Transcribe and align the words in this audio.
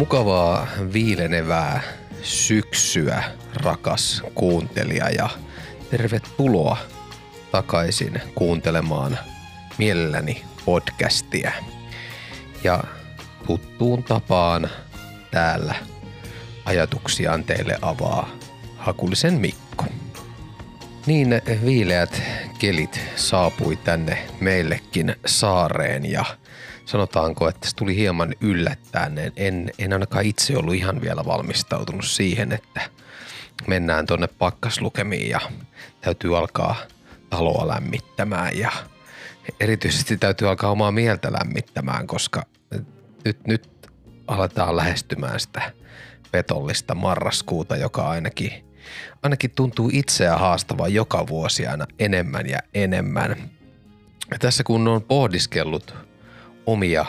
Mukavaa 0.00 0.66
viilenevää 0.92 1.82
syksyä, 2.22 3.22
rakas 3.54 4.22
kuuntelija, 4.34 5.10
ja 5.10 5.28
tervetuloa 5.90 6.76
takaisin 7.52 8.20
kuuntelemaan 8.34 9.18
mielelläni 9.78 10.44
podcastia. 10.64 11.52
Ja 12.64 12.84
tuttuun 13.46 14.02
tapaan 14.02 14.70
täällä 15.30 15.74
ajatuksiaan 16.64 17.44
teille 17.44 17.78
avaa 17.82 18.30
Hakulisen 18.76 19.34
Mikko. 19.34 19.84
Niin 21.06 21.42
viileät 21.64 22.22
kelit 22.58 23.00
saapui 23.16 23.76
tänne 23.76 24.26
meillekin 24.40 25.16
saareen 25.26 26.10
ja 26.10 26.24
sanotaanko, 26.90 27.48
että 27.48 27.68
se 27.68 27.76
tuli 27.76 27.96
hieman 27.96 28.34
yllättäen. 28.40 29.32
En, 29.36 29.72
en 29.78 29.92
ainakaan 29.92 30.24
itse 30.24 30.56
ollut 30.56 30.74
ihan 30.74 31.00
vielä 31.00 31.24
valmistautunut 31.24 32.04
siihen, 32.04 32.52
että 32.52 32.80
mennään 33.66 34.06
tonne 34.06 34.26
pakkaslukemiin 34.26 35.30
ja 35.30 35.40
täytyy 36.00 36.38
alkaa 36.38 36.76
taloa 37.30 37.68
lämmittämään 37.68 38.58
ja 38.58 38.70
erityisesti 39.60 40.16
täytyy 40.16 40.48
alkaa 40.48 40.70
omaa 40.70 40.92
mieltä 40.92 41.32
lämmittämään, 41.32 42.06
koska 42.06 42.42
nyt, 43.24 43.46
nyt 43.46 43.90
aletaan 44.26 44.76
lähestymään 44.76 45.40
sitä 45.40 45.72
petollista 46.30 46.94
marraskuuta, 46.94 47.76
joka 47.76 48.08
ainakin, 48.08 48.64
ainakin 49.22 49.50
tuntuu 49.50 49.90
itseä 49.92 50.36
haastavaa 50.36 50.88
joka 50.88 51.26
vuosi 51.26 51.66
aina 51.66 51.86
enemmän 51.98 52.46
ja 52.46 52.58
enemmän. 52.74 53.50
Ja 54.30 54.38
tässä 54.38 54.64
kun 54.64 54.88
on 54.88 55.02
pohdiskellut 55.02 56.09
omia 56.72 57.06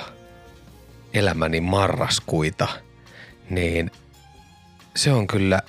elämäni 1.14 1.62
marraskuita, 1.62 2.68
niin 3.50 3.92
se 4.96 5.12
on 5.12 5.28
kyllä, 5.28 5.62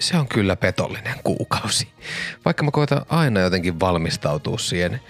se 0.00 0.16
on 0.16 0.28
kyllä 0.28 0.56
petollinen 0.56 1.16
kuukausi. 1.24 1.88
Vaikka 2.44 2.64
mä 2.64 2.70
koitan 2.70 3.06
aina 3.08 3.40
jotenkin 3.40 3.80
valmistautua 3.80 4.58
siihen 4.58 5.00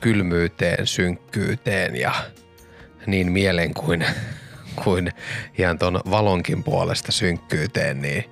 kylmyyteen, 0.00 0.86
synkkyyteen 0.86 1.96
ja 1.96 2.12
niin 3.06 3.32
mielen 3.32 3.74
kuin, 3.74 4.06
kuin 4.84 5.12
ihan 5.58 5.78
ton 5.78 6.00
valonkin 6.10 6.64
puolesta 6.64 7.12
synkkyyteen, 7.12 8.02
niin 8.02 8.24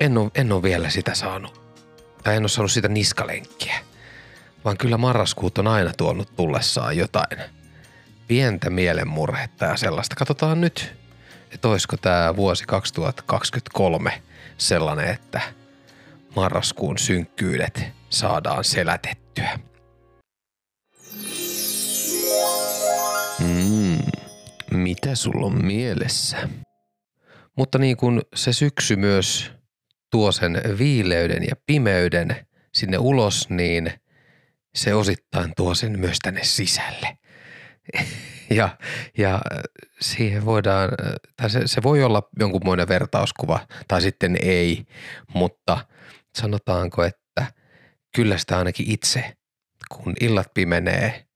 en 0.00 0.18
ole, 0.18 0.30
en 0.34 0.52
ole 0.52 0.62
vielä 0.62 0.90
sitä 0.90 1.14
saanut. 1.14 1.60
Tai 2.24 2.36
en 2.36 2.42
ole 2.42 2.48
saanut 2.48 2.72
sitä 2.72 2.88
niskalenkkiä. 2.88 3.78
Vaan 4.64 4.76
kyllä 4.76 4.96
marraskuut 4.96 5.58
on 5.58 5.66
aina 5.66 5.92
tuonut 5.96 6.36
tullessaan 6.36 6.96
jotain 6.96 7.38
pientä 8.30 8.70
mielenmurhetta 8.70 9.64
ja 9.64 9.76
sellaista. 9.76 10.16
Katsotaan 10.16 10.60
nyt, 10.60 10.94
että 11.50 11.68
olisiko 11.68 11.96
tämä 11.96 12.36
vuosi 12.36 12.64
2023 12.66 14.22
sellainen, 14.58 15.08
että 15.08 15.40
marraskuun 16.36 16.98
synkkyydet 16.98 17.84
saadaan 18.10 18.64
selätettyä. 18.64 19.58
Mm, 23.38 23.98
mitä 24.70 25.14
sulla 25.14 25.46
on 25.46 25.64
mielessä? 25.64 26.48
Mutta 27.56 27.78
niin 27.78 27.96
kuin 27.96 28.22
se 28.34 28.52
syksy 28.52 28.96
myös 28.96 29.52
tuo 30.10 30.32
sen 30.32 30.62
viileyden 30.78 31.42
ja 31.42 31.56
pimeyden 31.66 32.46
sinne 32.74 32.98
ulos, 32.98 33.48
niin 33.48 33.92
se 34.74 34.94
osittain 34.94 35.52
tuo 35.56 35.74
sen 35.74 36.00
myös 36.00 36.18
tänne 36.22 36.44
sisälle. 36.44 37.19
ja, 38.50 38.76
ja 39.18 39.40
siihen 40.00 40.44
voidaan, 40.44 40.90
tai 41.36 41.50
se, 41.50 41.62
se 41.66 41.82
voi 41.82 42.02
olla 42.02 42.28
jonkunmoinen 42.38 42.88
vertauskuva 42.88 43.66
tai 43.88 44.02
sitten 44.02 44.36
ei, 44.42 44.86
mutta 45.34 45.86
sanotaanko, 46.34 47.04
että 47.04 47.52
kyllä 48.14 48.38
sitä 48.38 48.58
ainakin 48.58 48.90
itse, 48.90 49.36
kun 49.92 50.14
illat 50.20 50.54
pimenee, 50.54 51.26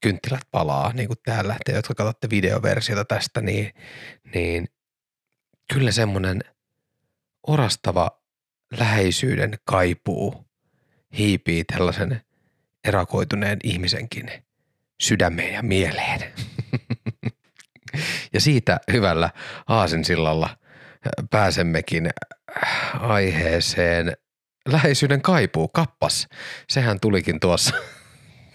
kynttilät 0.00 0.42
palaa, 0.50 0.92
niin 0.92 1.06
kuin 1.06 1.18
täällä, 1.24 1.56
te 1.64 1.72
jotka 1.72 1.94
katsotte 1.94 2.30
videoversiota 2.30 3.04
tästä, 3.04 3.40
niin, 3.40 3.72
niin 4.34 4.68
kyllä 5.72 5.92
semmoinen 5.92 6.40
orastava 7.46 8.10
läheisyyden 8.78 9.58
kaipuu 9.64 10.44
hiipii 11.18 11.64
tällaisen 11.64 12.20
erakoituneen 12.84 13.58
ihmisenkin 13.64 14.30
sydämeen 15.00 15.54
ja 15.54 15.62
mieleen. 15.62 16.32
ja 18.32 18.40
siitä 18.40 18.80
hyvällä 18.92 19.30
aasinsillalla 19.66 20.56
pääsemmekin 21.30 22.10
aiheeseen 23.00 24.12
läheisyyden 24.68 25.22
kaipuu, 25.22 25.68
kappas. 25.68 26.28
Sehän 26.68 27.00
tulikin 27.00 27.40
tuossa, 27.40 27.74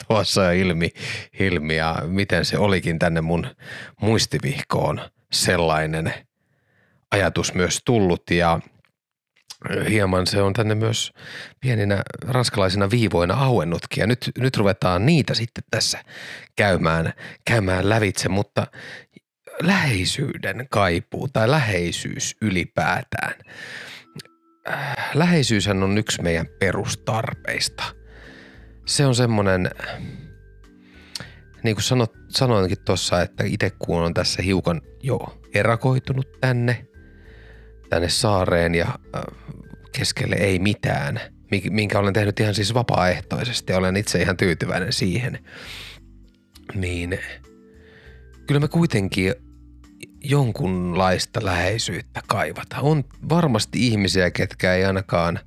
tuossa 0.08 0.44
jo 0.44 0.52
ilmi, 0.52 0.90
ilmi 1.40 1.76
ja 1.76 1.96
miten 2.08 2.46
se 2.46 2.58
olikin 2.58 3.00
tänne 3.00 3.22
mun 3.22 3.48
muistivihkoon 4.02 5.02
sellainen 5.32 6.14
ajatus 7.12 7.54
myös 7.54 7.82
tullut 7.86 8.32
ja– 8.32 8.60
hieman 9.90 10.28
se 10.28 10.42
on 10.42 10.54
tänne 10.54 10.76
myös 10.76 11.14
pieninä 11.62 12.04
ranskalaisina 12.28 12.90
viivoina 12.90 13.34
auennutkin 13.34 14.02
ja 14.02 14.08
nyt, 14.08 14.32
nyt 14.38 14.58
ruvetaan 14.58 15.06
niitä 15.06 15.34
sitten 15.34 15.64
tässä 15.72 16.00
käymään, 16.56 17.14
käymään 17.46 17.90
lävitse, 17.90 18.30
mutta 18.30 18.68
läheisyyden 19.62 20.68
kaipuu 20.70 21.28
tai 21.28 21.50
läheisyys 21.50 22.36
ylipäätään. 22.42 23.34
Läheisyyshän 25.14 25.84
on 25.84 25.98
yksi 25.98 26.22
meidän 26.22 26.48
perustarpeista. 26.60 27.84
Se 28.86 29.06
on 29.06 29.16
semmoinen, 29.16 29.72
niin 31.64 31.76
kuin 31.76 32.10
sanoinkin 32.30 32.78
tuossa, 32.86 33.22
että 33.22 33.44
itse 33.44 33.72
kun 33.80 34.04
on 34.04 34.14
tässä 34.14 34.42
hiukan 34.42 34.82
jo 35.04 35.20
erakoitunut 35.54 36.28
tänne, 36.42 36.88
tänne 37.90 38.10
saareen 38.10 38.76
ja 38.76 39.00
keskelle 39.92 40.36
ei 40.36 40.60
mitään, 40.60 41.20
minkä 41.70 42.00
olen 42.00 42.14
tehnyt 42.14 42.40
ihan 42.40 42.56
siis 42.56 42.74
vapaaehtoisesti 42.74 43.74
olen 43.74 43.98
itse 43.98 44.22
ihan 44.22 44.38
tyytyväinen 44.38 44.94
siihen, 44.94 45.40
niin 46.76 47.20
kyllä 48.48 48.60
me 48.60 48.68
kuitenkin 48.68 49.34
jonkunlaista 50.24 51.46
läheisyyttä 51.46 52.22
kaivata. 52.28 52.80
On 52.82 53.04
varmasti 53.30 53.88
ihmisiä, 53.88 54.32
ketkä 54.32 54.74
ei 54.74 54.86
ainakaan 54.86 55.40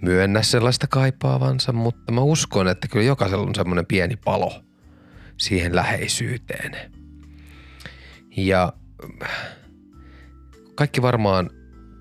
myönnä 0.00 0.42
sellaista 0.42 0.86
kaipaavansa, 0.86 1.72
mutta 1.72 2.12
mä 2.12 2.20
uskon, 2.20 2.68
että 2.68 2.88
kyllä 2.88 3.04
jokaisella 3.04 3.46
on 3.46 3.54
semmoinen 3.54 3.86
pieni 3.86 4.16
palo 4.16 4.62
siihen 5.36 5.76
läheisyyteen. 5.76 6.76
Ja 8.36 8.72
kaikki 10.74 11.02
varmaan 11.02 11.50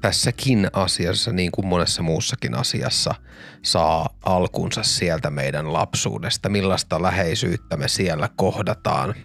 tässäkin 0.04 0.68
asiassa, 0.74 1.32
niin 1.32 1.52
kuin 1.52 1.68
monessa 1.68 2.04
muussakin 2.04 2.56
asiassa, 2.56 3.16
saa 3.62 4.18
alkunsa 4.26 4.84
sieltä 4.84 5.30
meidän 5.30 5.74
lapsuudesta, 5.74 6.50
millaista 6.50 7.02
läheisyyttä 7.02 7.78
me 7.78 7.88
siellä 7.88 8.30
kohdataan, 8.36 9.16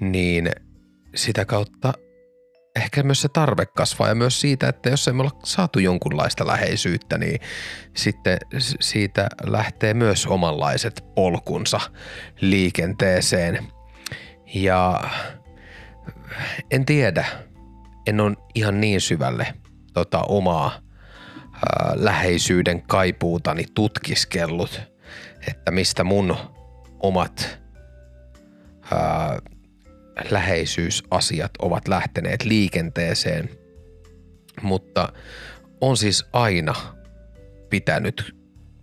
niin 0.00 0.50
sitä 1.14 1.44
kautta 1.44 1.92
ehkä 2.76 3.02
myös 3.02 3.20
se 3.20 3.28
tarve 3.28 3.66
kasvaa 3.66 4.08
ja 4.08 4.14
myös 4.14 4.40
siitä, 4.40 4.68
että 4.68 4.90
jos 4.90 5.08
emme 5.08 5.22
ole 5.22 5.30
saatu 5.44 5.78
jonkunlaista 5.78 6.46
läheisyyttä, 6.46 7.18
niin 7.18 7.40
sitten 7.96 8.38
siitä 8.80 9.28
lähtee 9.44 9.94
myös 9.94 10.26
omanlaiset 10.26 11.04
polkunsa 11.14 11.80
liikenteeseen. 12.40 13.66
Ja 14.54 15.00
en 16.70 16.86
tiedä, 16.86 17.26
en 18.06 18.20
ole 18.20 18.36
ihan 18.54 18.80
niin 18.80 19.00
syvälle 19.00 19.54
tota, 19.92 20.22
omaa 20.22 20.70
ää, 21.52 21.92
läheisyyden 21.94 22.82
kaipuutani 22.82 23.64
tutkiskellut, 23.74 24.80
että 25.48 25.70
mistä 25.70 26.04
mun 26.04 26.36
omat 27.00 27.58
ää, 28.92 29.38
läheisyysasiat 30.30 31.50
ovat 31.58 31.88
lähteneet 31.88 32.44
liikenteeseen, 32.44 33.50
mutta 34.62 35.12
on 35.80 35.96
siis 35.96 36.24
aina 36.32 36.74
pitänyt 37.70 38.36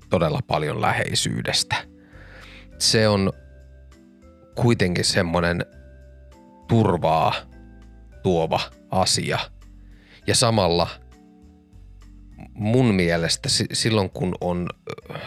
todella 0.09 0.39
paljon 0.47 0.81
läheisyydestä. 0.81 1.75
Se 2.79 3.07
on 3.07 3.33
kuitenkin 4.55 5.05
semmoinen 5.05 5.65
turvaa 6.67 7.33
tuova 8.23 8.59
asia. 8.93 9.39
Ja 10.27 10.35
samalla 10.35 10.87
mun 12.53 12.95
mielestä 12.95 13.49
silloin 13.73 14.09
kun 14.09 14.35
on 14.41 14.69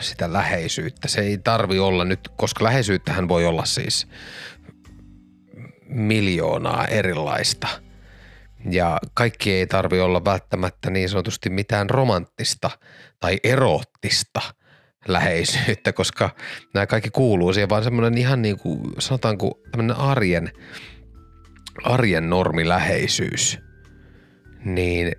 sitä 0.01 0.33
läheisyyttä, 0.33 1.09
se 1.09 1.21
ei 1.21 1.39
tarvi 1.39 1.79
olla 1.79 2.05
nyt, 2.05 2.29
koska 2.37 2.65
läheisyyttähän 2.65 3.29
voi 3.29 3.47
olla 3.47 3.65
siis 3.65 4.07
miljoonaa 5.89 6.87
erilaista 6.87 7.69
Ja 8.71 8.99
kaikki 9.15 9.53
ei 9.53 9.67
tarvi 9.67 10.01
olla 10.01 10.25
välttämättä 10.25 10.91
niin 10.91 11.09
sanotusti 11.09 11.51
mitään 11.51 11.91
romanttista 11.91 12.71
tai 13.21 13.39
eroottista 13.45 14.41
läheisyyttä, 15.09 15.93
koska 15.93 16.31
nämä 16.75 16.87
kaikki 16.87 17.11
kuuluu 17.11 17.53
siihen, 17.53 17.69
vaan 17.69 17.85
semmoinen 17.85 18.19
ihan 18.19 18.43
niin 18.43 18.59
kuin 18.59 18.81
sanotaanko 18.99 19.61
tämmöinen 19.71 19.97
arjen, 19.97 20.53
arjen 21.85 22.31
normiläheisyys. 22.31 23.59
Niin 24.65 25.13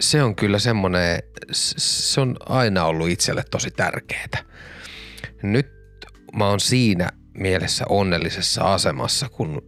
se 0.00 0.22
on 0.22 0.36
kyllä 0.36 0.58
semmoinen, 0.58 1.18
se 1.52 2.20
on 2.20 2.36
aina 2.48 2.84
ollut 2.84 3.08
itselle 3.08 3.44
tosi 3.50 3.70
tärkeää. 3.70 4.44
Nyt 5.42 5.66
mä 6.36 6.48
oon 6.48 6.60
siinä 6.60 7.08
mielessä 7.34 7.84
onnellisessa 7.88 8.74
asemassa, 8.74 9.28
kun 9.28 9.62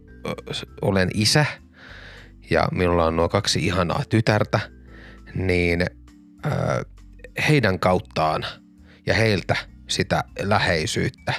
olen 0.81 1.09
isä 1.13 1.45
ja 2.49 2.67
minulla 2.71 3.05
on 3.05 3.15
nuo 3.15 3.29
kaksi 3.29 3.65
ihanaa 3.65 4.03
tytärtä, 4.09 4.59
niin 5.35 5.85
heidän 7.47 7.79
kauttaan 7.79 8.45
ja 9.05 9.13
heiltä 9.13 9.55
sitä 9.87 10.23
läheisyyttä 10.39 11.33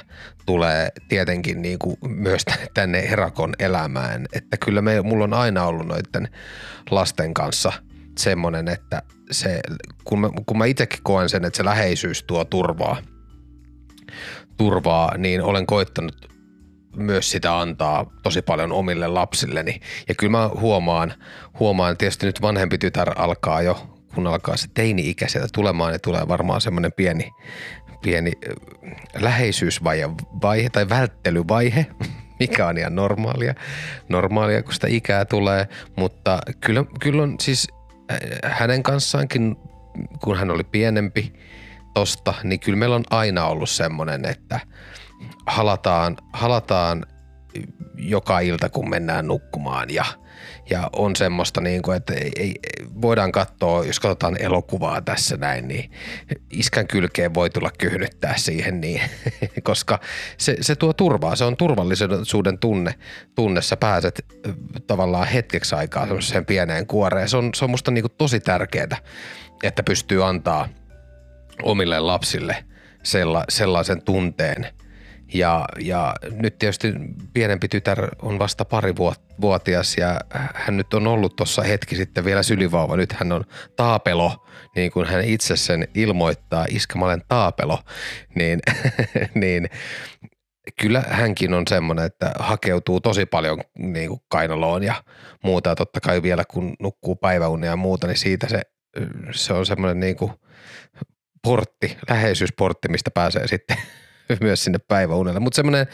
tulee 0.51 0.91
tietenkin 1.07 1.61
niin 1.61 1.79
kuin 1.79 1.97
myös 2.07 2.45
tänne 2.73 2.99
Erakon 2.99 3.53
elämään. 3.59 4.25
Että 4.33 4.57
kyllä 4.57 4.81
me, 4.81 5.01
mulla 5.01 5.23
on 5.23 5.33
aina 5.33 5.65
ollut 5.65 5.87
noiden 5.87 6.29
lasten 6.89 7.33
kanssa 7.33 7.73
semmoinen, 8.17 8.67
että 8.67 9.01
se, 9.31 9.61
kun 10.03 10.19
mä, 10.19 10.29
kun 10.45 10.57
mä 10.57 10.65
itsekin 10.65 10.99
koen 11.03 11.29
sen, 11.29 11.45
että 11.45 11.57
se 11.57 11.65
läheisyys 11.65 12.23
tuo 12.23 12.45
turvaa, 12.45 12.97
turvaa, 14.57 15.17
niin 15.17 15.41
olen 15.41 15.65
koittanut 15.65 16.29
myös 16.95 17.31
sitä 17.31 17.59
antaa 17.59 18.11
tosi 18.23 18.41
paljon 18.41 18.71
omille 18.71 19.07
lapsilleni. 19.07 19.79
Ja 20.07 20.15
kyllä 20.15 20.31
mä 20.31 20.49
huomaan, 20.59 21.13
huomaan 21.59 21.97
tietysti 21.97 22.25
nyt 22.25 22.41
vanhempi 22.41 22.77
tytär 22.77 23.13
alkaa 23.15 23.61
jo, 23.61 23.87
kun 24.15 24.27
alkaa 24.27 24.57
se 24.57 24.67
teini-ikä 24.73 25.27
sieltä 25.27 25.49
tulemaan, 25.53 25.91
niin 25.91 26.01
tulee 26.01 26.27
varmaan 26.27 26.61
semmoinen 26.61 26.91
pieni, 26.93 27.31
pieni 28.01 28.31
läheisyysvaihe 29.19 30.09
vaihe, 30.41 30.69
tai 30.69 30.89
välttelyvaihe, 30.89 31.85
mikä 32.39 32.67
on 32.67 32.77
ihan 32.77 32.95
normaalia, 32.95 33.55
normaalia 34.09 34.63
kun 34.63 34.73
sitä 34.73 34.87
ikää 34.89 35.25
tulee, 35.25 35.67
mutta 35.95 36.39
kyllä, 36.59 36.85
kyllä 36.99 37.23
on 37.23 37.35
siis 37.41 37.67
hänen 38.43 38.83
kanssaankin, 38.83 39.55
kun 40.23 40.37
hän 40.37 40.51
oli 40.51 40.63
pienempi 40.63 41.33
tosta, 41.93 42.33
niin 42.43 42.59
kyllä 42.59 42.77
meillä 42.77 42.95
on 42.95 43.03
aina 43.09 43.45
ollut 43.45 43.69
semmoinen, 43.69 44.25
että– 44.25 44.59
halataan, 45.47 46.17
halataan 46.33 47.05
joka 47.95 48.39
ilta, 48.39 48.69
kun 48.69 48.89
mennään 48.89 49.27
nukkumaan 49.27 49.89
ja, 49.89 50.05
ja 50.71 50.89
on 50.93 51.15
semmoista, 51.15 51.61
niin 51.61 51.81
kuin, 51.81 51.97
että 51.97 52.13
ei, 52.13 52.31
ei, 52.35 52.55
voidaan 53.01 53.31
katsoa, 53.31 53.85
jos 53.85 53.99
katsotaan 53.99 54.41
elokuvaa 54.41 55.01
tässä 55.01 55.37
näin, 55.37 55.67
niin 55.67 55.91
iskän 56.49 56.87
kylkeen 56.87 57.33
voi 57.33 57.49
tulla 57.49 57.71
kyhnyttää 57.77 58.37
siihen, 58.37 58.81
niin, 58.81 59.01
koska 59.63 59.99
se, 60.37 60.57
se 60.61 60.75
tuo 60.75 60.93
turvaa, 60.93 61.35
se 61.35 61.45
on 61.45 61.57
turvallisuuden 61.57 62.59
tunne, 62.59 62.95
tunne, 63.35 63.61
sä 63.61 63.77
pääset 63.77 64.25
tavallaan 64.87 65.27
hetkeksi 65.27 65.75
aikaa 65.75 66.05
semmoiseen 66.05 66.45
pieneen 66.45 66.87
kuoreen. 66.87 67.29
Se 67.29 67.37
on, 67.37 67.49
se 67.55 67.65
on 67.65 67.71
musta 67.71 67.91
niin 67.91 68.03
kuin 68.03 68.13
tosi 68.17 68.39
tärkeää, 68.39 68.97
että 69.63 69.83
pystyy 69.83 70.25
antaa 70.25 70.69
omille 71.63 71.99
lapsille 71.99 72.65
sella, 73.03 73.43
sellaisen 73.49 74.01
tunteen– 74.01 74.67
ja, 75.33 75.65
ja 75.79 76.15
nyt 76.31 76.59
tietysti 76.59 76.93
pienempi 77.33 77.67
tytär 77.67 78.07
on 78.21 78.39
vasta 78.39 78.65
pari 78.65 78.93
vuotias 79.41 79.97
ja 79.97 80.21
hän 80.53 80.77
nyt 80.77 80.93
on 80.93 81.07
ollut 81.07 81.35
tuossa 81.35 81.61
hetki 81.61 81.95
sitten 81.95 82.25
vielä 82.25 82.43
sylivauva. 82.43 82.97
Nyt 82.97 83.13
hän 83.13 83.31
on 83.31 83.45
taapelo, 83.75 84.45
niin 84.75 84.91
kuin 84.91 85.07
hän 85.07 85.23
itse 85.23 85.55
sen 85.55 85.87
ilmoittaa, 85.95 86.65
iskä 86.69 86.99
mä 86.99 87.05
olen 87.05 87.21
taapelo, 87.27 87.79
niin, 88.35 88.59
niin 89.41 89.69
kyllä 90.81 91.03
hänkin 91.07 91.53
on 91.53 91.67
semmoinen, 91.69 92.05
että 92.05 92.31
hakeutuu 92.39 93.01
tosi 93.01 93.25
paljon 93.25 93.61
niin 93.77 94.09
kuin 94.09 94.21
kainaloon 94.27 94.83
ja 94.83 95.03
muuta. 95.43 95.69
Ja 95.69 95.75
totta 95.75 95.99
kai 95.99 96.23
vielä 96.23 96.43
kun 96.45 96.75
nukkuu 96.79 97.15
päiväunia 97.15 97.69
ja 97.69 97.75
muuta, 97.75 98.07
niin 98.07 98.17
siitä 98.17 98.47
se, 98.49 98.61
se 99.31 99.53
on 99.53 99.65
semmoinen 99.65 99.99
niin 99.99 100.15
kuin 100.15 100.31
portti, 101.43 101.97
läheisyysportti, 102.09 102.87
mistä 102.87 103.11
pääsee 103.11 103.47
sitten 103.47 103.77
myös 104.41 104.63
sinne 104.63 104.79
päiväunelle. 104.87 105.39
Mutta 105.39 105.55
semmoinen, 105.55 105.87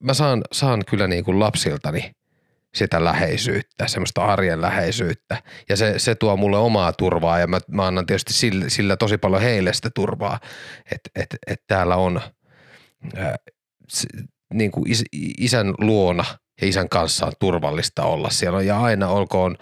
mä 0.00 0.14
saan, 0.14 0.42
saan 0.52 0.82
kyllä 0.88 1.06
niin 1.06 1.24
kuin 1.24 1.40
lapsiltani 1.40 2.10
sitä 2.74 3.04
läheisyyttä, 3.04 3.88
semmoista 3.88 4.24
arjen 4.24 4.60
läheisyyttä. 4.60 5.42
Ja 5.68 5.76
se, 5.76 5.98
se 5.98 6.14
tuo 6.14 6.36
mulle 6.36 6.58
omaa 6.58 6.92
turvaa 6.92 7.38
ja 7.38 7.46
mä, 7.46 7.60
mä 7.68 7.86
annan 7.86 8.06
tietysti 8.06 8.32
sillä, 8.32 8.64
sillä 8.68 8.96
tosi 8.96 9.18
paljon 9.18 9.42
heille 9.42 9.72
sitä 9.72 9.90
turvaa, 9.94 10.40
että 10.92 11.10
et, 11.14 11.36
et 11.46 11.60
täällä 11.66 11.96
on 11.96 12.20
ää, 13.16 13.36
se, 13.88 14.08
niin 14.54 14.70
kuin 14.70 14.90
is, 14.90 15.04
isän 15.38 15.74
luona 15.78 16.24
ja 16.60 16.68
isän 16.68 16.88
kanssa 16.88 17.26
on 17.26 17.32
turvallista 17.40 18.02
olla 18.02 18.30
siellä. 18.30 18.62
Ja 18.62 18.80
aina 18.80 19.08
olkoon 19.08 19.56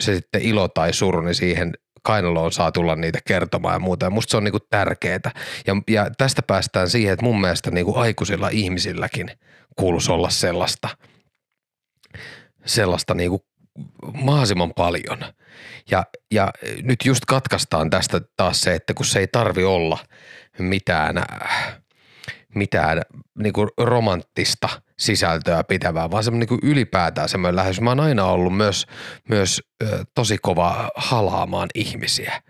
se 0.00 0.14
sitten 0.14 0.42
ilo 0.42 0.68
tai 0.68 0.92
suru, 0.92 1.20
niin 1.20 1.34
siihen 1.34 1.72
kainaloon 2.04 2.52
saa 2.52 2.72
tulla 2.72 2.96
niitä 2.96 3.18
kertomaan 3.26 3.74
ja 3.74 3.78
muuta. 3.78 4.06
Ja 4.06 4.10
musta 4.10 4.30
se 4.30 4.36
on 4.36 4.44
niinku 4.44 4.60
tärkeää. 4.70 5.30
Ja, 5.66 5.76
ja 5.88 6.10
tästä 6.18 6.42
päästään 6.42 6.90
siihen, 6.90 7.12
että 7.12 7.24
mun 7.24 7.40
mielestä 7.40 7.70
niinku 7.70 7.98
aikuisilla 7.98 8.48
ihmisilläkin 8.48 9.30
kuuluisi 9.76 10.12
olla 10.12 10.30
sellaista, 10.30 10.88
sellaista 12.64 13.14
niinku 13.14 13.46
mahdollisimman 14.12 14.74
paljon. 14.74 15.18
Ja, 15.90 16.04
ja 16.30 16.50
nyt 16.82 16.98
just 17.04 17.24
katkaistaan 17.24 17.90
tästä 17.90 18.20
taas 18.36 18.60
se, 18.60 18.74
että 18.74 18.94
kun 18.94 19.06
se 19.06 19.18
ei 19.18 19.26
tarvi 19.26 19.64
olla 19.64 19.98
mitään 20.58 21.22
mitään 22.54 23.02
niin 23.38 23.52
kuin 23.52 23.68
romanttista 23.78 24.68
sisältöä 24.98 25.64
pitävää, 25.64 26.10
vaan 26.10 26.24
semmoinen 26.24 26.48
niin 26.50 26.70
ylipäätään 26.70 27.28
semmoinen 27.28 27.56
lähes. 27.56 27.80
Mä 27.80 27.90
oon 27.90 28.00
aina 28.00 28.24
ollut 28.24 28.56
myös, 28.56 28.86
myös 29.28 29.62
ö, 29.82 30.04
tosi 30.14 30.38
kova 30.42 30.90
halaamaan 30.96 31.68
ihmisiä. 31.74 32.42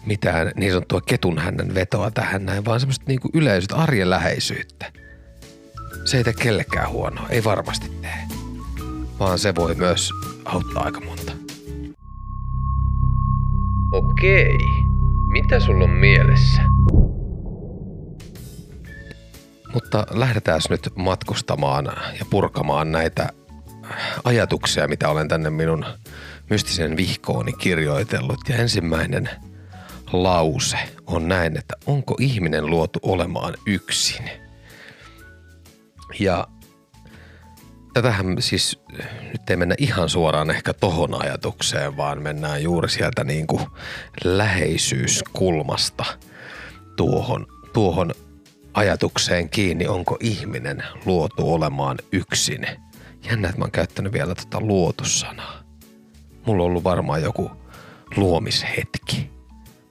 mitään 0.06 0.52
niin 0.56 0.72
sanottua 0.72 1.00
ketunhännän 1.00 1.74
vetoa 1.74 2.10
tähän 2.10 2.46
näin, 2.46 2.64
vaan 2.64 2.80
semmoista 2.80 3.04
niin 3.08 3.20
yleisöt 3.34 3.72
arjen 3.72 4.10
läheisyyttä. 4.10 4.92
Se 6.04 6.16
ei 6.16 6.24
tee 6.24 6.32
kellekään 6.32 6.90
huonoa, 6.90 7.28
ei 7.28 7.44
varmasti 7.44 7.92
tee. 8.02 8.18
Vaan 9.18 9.38
se 9.38 9.54
voi 9.54 9.74
myös 9.74 10.10
auttaa 10.44 10.82
aika 10.84 11.00
monta. 11.00 11.32
Okei, 13.92 14.58
mitä 15.28 15.60
sulla 15.60 15.84
on 15.84 15.90
mielessä? 15.90 16.62
Mutta 19.76 20.06
lähdetään 20.10 20.60
nyt 20.70 20.90
matkustamaan 20.94 21.84
ja 22.18 22.24
purkamaan 22.30 22.92
näitä 22.92 23.28
ajatuksia, 24.24 24.88
mitä 24.88 25.08
olen 25.08 25.28
tänne 25.28 25.50
minun 25.50 25.84
mystisen 26.50 26.96
vihkooni 26.96 27.52
kirjoitellut. 27.52 28.40
Ja 28.48 28.56
ensimmäinen 28.56 29.30
lause 30.12 30.78
on 31.06 31.28
näin, 31.28 31.58
että 31.58 31.74
onko 31.86 32.16
ihminen 32.20 32.66
luotu 32.66 32.98
olemaan 33.02 33.54
yksin? 33.66 34.30
Ja 36.18 36.46
tätähän 37.94 38.36
siis 38.40 38.80
nyt 39.22 39.50
ei 39.50 39.56
mennä 39.56 39.74
ihan 39.78 40.08
suoraan 40.08 40.50
ehkä 40.50 40.72
tohon 40.72 41.22
ajatukseen, 41.22 41.96
vaan 41.96 42.22
mennään 42.22 42.62
juuri 42.62 42.88
sieltä 42.88 43.24
niin 43.24 43.46
kuin 43.46 43.66
läheisyyskulmasta 44.24 46.04
tuohon, 46.96 47.46
tuohon 47.72 48.12
ajatukseen 48.76 49.48
kiinni, 49.48 49.86
onko 49.86 50.16
ihminen 50.20 50.82
luotu 51.04 51.54
olemaan 51.54 51.98
yksin. 52.12 52.66
Jännä, 53.30 53.48
että 53.48 53.58
mä 53.58 53.64
oon 53.64 53.70
käyttänyt 53.70 54.12
vielä 54.12 54.34
tota 54.34 54.60
luotussanaa. 54.60 55.62
Mulla 56.46 56.62
on 56.62 56.66
ollut 56.66 56.84
varmaan 56.84 57.22
joku 57.22 57.50
luomishetki. 58.16 59.30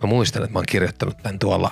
Mä 0.04 0.10
muistan, 0.10 0.44
että 0.44 0.54
mä 0.54 0.60
oon 0.60 0.66
kirjoittanut 0.66 1.18
tämän 1.24 1.40
tuolla, 1.40 1.72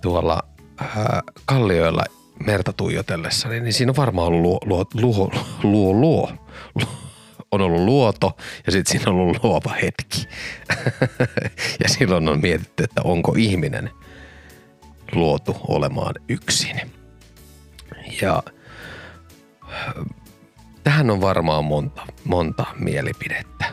tuolla 0.00 0.42
ää, 0.80 1.22
kallioilla 1.44 2.04
merta 2.46 2.72
tuijotellessa, 2.72 3.48
niin, 3.48 3.64
niin 3.64 3.72
siinä 3.72 3.90
on 3.90 3.96
varmaan 3.96 4.28
ollut 4.28 4.42
luo, 4.42 4.60
luo, 4.66 4.84
luo, 4.94 5.30
luo, 5.62 5.92
luo, 5.92 6.32
luo 6.74 7.02
on 7.52 7.60
ollut 7.60 7.80
luoto 7.80 8.36
ja 8.66 8.72
sitten 8.72 8.92
siinä 8.92 9.12
on 9.12 9.20
ollut 9.20 9.44
luova 9.44 9.72
hetki. 9.82 10.28
ja 11.82 11.88
silloin 11.88 12.28
on 12.28 12.40
mietitty, 12.40 12.84
että 12.84 13.02
onko 13.04 13.34
ihminen 13.36 13.90
luotu 15.14 15.56
olemaan 15.68 16.14
yksin. 16.28 16.80
Ja 18.22 18.42
tähän 20.84 21.10
on 21.10 21.20
varmaan 21.20 21.64
monta, 21.64 22.02
monta 22.24 22.66
mielipidettä. 22.78 23.64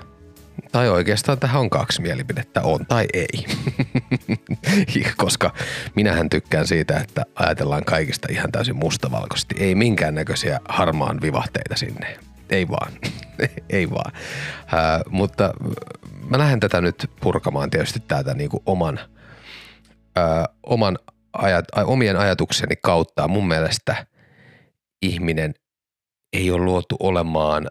Tai 0.72 0.89
oikeastaan 0.89 1.39
tähän 1.39 1.62
on 1.62 1.69
kaksi 1.69 2.01
mielipidettä, 2.01 2.62
on 2.62 2.86
tai 2.86 3.05
ei. 3.13 3.46
Koska 5.17 5.53
minähän 5.96 6.29
tykkään 6.29 6.67
siitä, 6.67 6.98
että 6.98 7.25
ajatellaan 7.36 7.86
kaikista 7.86 8.27
ihan 8.31 8.51
täysin 8.51 8.75
mustavalkoisesti. 8.75 9.55
Ei 9.60 9.75
minkäännäköisiä 9.75 10.60
harmaan 10.69 11.22
vivahteita 11.22 11.75
sinne. 11.75 12.17
Ei 12.50 12.69
vaan. 12.69 12.91
ei 13.69 13.89
vaan. 13.89 14.12
Äh, 14.74 15.01
mutta 15.10 15.53
mä 16.29 16.38
lähden 16.38 16.60
tätä 16.60 16.81
nyt 16.81 17.12
purkamaan 17.19 17.69
tietysti 17.69 18.00
täältä 18.00 18.34
niinku 18.34 18.63
oman, 18.65 19.00
äh, 20.17 20.43
oman 20.63 20.98
ajat, 21.33 21.65
omien 21.86 22.17
ajatukseni 22.17 22.75
kautta. 22.83 23.27
Mun 23.27 23.48
mielestä 23.48 24.05
ihminen 25.01 25.53
ei 26.33 26.51
ole 26.51 26.62
luotu 26.62 26.98
olemaan 27.00 27.67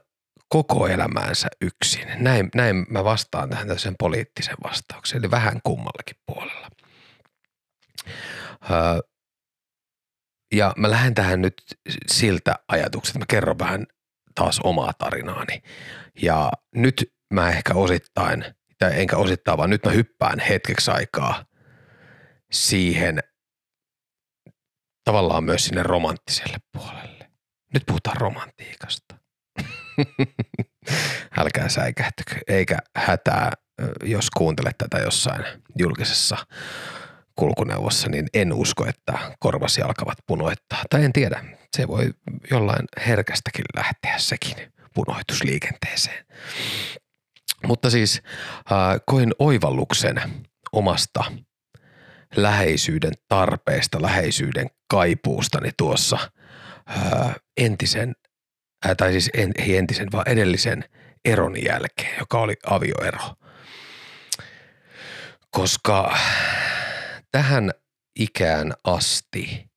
koko 0.48 0.86
elämäänsä 0.88 1.48
yksin. 1.60 2.08
Näin, 2.16 2.48
näin 2.54 2.86
mä 2.90 3.04
vastaan 3.04 3.50
tähän 3.50 3.66
tämmöisen 3.66 3.94
poliittisen 3.98 4.56
vastauksen, 4.64 5.18
eli 5.18 5.30
vähän 5.30 5.60
kummallakin 5.64 6.16
puolella. 6.26 6.70
Öö, 8.70 9.00
ja 10.54 10.72
mä 10.76 10.90
lähden 10.90 11.14
tähän 11.14 11.42
nyt 11.42 11.54
siltä 12.06 12.54
ajatukselta, 12.68 13.18
että 13.18 13.34
mä 13.34 13.38
kerron 13.38 13.58
vähän 13.58 13.86
taas 14.34 14.60
omaa 14.64 14.92
tarinaani. 14.92 15.62
Ja 16.22 16.52
nyt 16.74 17.12
mä 17.34 17.50
ehkä 17.50 17.74
osittain, 17.74 18.44
tai 18.78 19.00
enkä 19.00 19.16
osittain, 19.16 19.58
vaan 19.58 19.70
nyt 19.70 19.84
mä 19.84 19.90
hyppään 19.90 20.38
hetkeksi 20.40 20.90
aikaa 20.90 21.44
siihen 22.52 23.18
tavallaan 25.08 25.44
myös 25.44 25.64
sinne 25.64 25.82
romanttiselle 25.82 26.56
puolelle. 26.72 27.30
Nyt 27.74 27.82
puhutaan 27.86 28.16
romantiikasta. 28.16 29.14
Älkää 31.38 31.68
säikähtykö, 31.68 32.34
eikä 32.48 32.78
hätää, 32.96 33.52
jos 34.04 34.30
kuuntelet 34.30 34.78
tätä 34.78 34.98
jossain 34.98 35.44
julkisessa 35.78 36.36
kulkuneuvossa, 37.36 38.08
niin 38.08 38.26
en 38.34 38.52
usko, 38.52 38.86
että 38.86 39.18
korvasi 39.38 39.82
alkavat 39.82 40.18
punoittaa. 40.26 40.82
Tai 40.90 41.04
en 41.04 41.12
tiedä, 41.12 41.44
se 41.76 41.88
voi 41.88 42.10
jollain 42.50 42.84
herkästäkin 43.06 43.64
lähteä 43.76 44.18
sekin 44.18 44.72
punoitusliikenteeseen. 44.94 46.24
Mutta 47.66 47.90
siis 47.90 48.22
äh, 48.72 49.00
koin 49.06 49.32
oivalluksen 49.38 50.22
omasta 50.72 51.24
läheisyyden 52.36 53.12
tarpeesta, 53.28 54.02
läheisyyden 54.02 54.70
kaipuustani 54.88 55.70
tuossa 55.76 56.18
äh, 56.90 57.34
entisen 57.56 58.14
ää, 58.84 58.94
tai 58.94 59.12
siis 59.12 59.30
en, 59.34 59.52
ei 59.58 59.76
entisen, 59.76 60.08
vaan 60.12 60.28
edellisen 60.28 60.84
eron 61.24 61.64
jälkeen, 61.64 62.18
joka 62.18 62.40
oli 62.40 62.54
avioero. 62.66 63.34
Koska 65.50 66.18
tähän 67.32 67.70
ikään 68.18 68.72
asti 68.84 69.70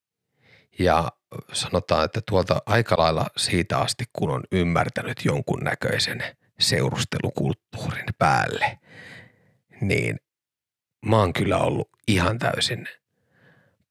ja 0.80 1.12
sanotaan, 1.54 2.06
että 2.06 2.22
tuolta 2.30 2.62
aika 2.66 2.98
lailla 2.98 3.28
siitä 3.38 3.78
asti, 3.78 4.04
kun 4.14 4.30
on 4.30 4.44
ymmärtänyt 4.52 5.26
jonkun 5.26 5.60
näköisen 5.60 6.24
seurustelukulttuurin 6.60 8.06
päälle, 8.18 8.80
niin 9.82 10.18
mä 11.06 11.18
oon 11.18 11.34
kyllä 11.34 11.58
ollut 11.58 11.90
ihan 12.08 12.40
täysin 12.40 12.88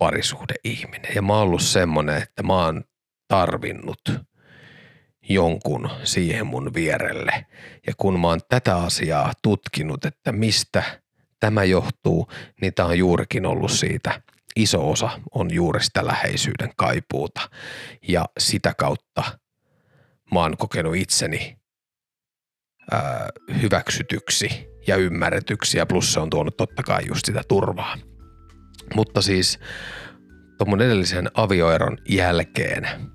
parisuhdeihminen. 0.01 1.15
Ja 1.15 1.23
mä 1.23 1.33
oon 1.33 1.43
ollut 1.43 1.63
semmonen, 1.63 2.23
että 2.23 2.43
mä 2.43 2.65
oon 2.65 2.85
tarvinnut– 3.29 4.01
jonkun 5.29 5.91
siihen 6.05 6.47
mun 6.47 6.75
vierelle. 6.75 7.47
Ja 7.87 7.93
kun 7.97 8.21
mä 8.21 8.27
oon 8.29 8.41
tätä 8.49 8.77
asiaa 8.77 9.33
tutkinut, 9.43 10.05
että 10.05 10.33
mistä 10.33 10.83
tämä 11.41 11.65
johtuu, 11.65 12.33
niin 12.61 12.75
tämä 12.75 12.89
on 12.89 12.99
juurikin 12.99 13.47
ollut 13.47 13.71
siitä. 13.71 14.23
Iso 14.57 14.91
osa 14.91 15.11
on 15.35 15.55
juuri 15.55 15.85
sitä 15.85 16.07
läheisyyden 16.07 16.71
kaipuuta 16.77 17.41
ja 18.09 18.25
sitä 18.39 18.75
kautta 18.75 19.23
mä 20.35 20.41
oon 20.41 20.57
kokenut 20.57 20.97
itseni 20.97 21.59
ää, 22.91 23.29
hyväksytyksi 23.63 24.49
ja 24.87 24.97
ymmärretyksi 24.97 25.79
ja 25.79 25.87
plus 25.87 26.13
se 26.13 26.21
on 26.21 26.31
tuonut 26.31 26.57
totta 26.57 26.83
kai 26.83 27.03
just 27.07 27.25
sitä 27.25 27.43
turvaa. 27.49 28.10
Mutta 28.95 29.23
siis 29.23 29.59
tuon 30.59 30.83
edellisen 30.83 31.31
avioeron 31.35 31.99
jälkeen– 32.09 32.89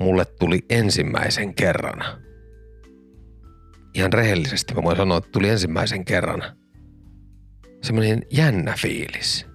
mulle 0.00 0.24
tuli 0.24 0.64
ensimmäisen 0.70 1.54
kerran. 1.54 2.04
Ihan 3.94 4.12
rehellisesti 4.12 4.74
mä 4.74 4.82
voin 4.82 4.96
sanoa, 4.96 5.18
että 5.18 5.30
tuli 5.32 5.48
ensimmäisen 5.48 6.04
kerran 6.04 6.42
semmoinen 7.82 8.22
jännä 8.30 8.74
fiilis. 8.78 9.46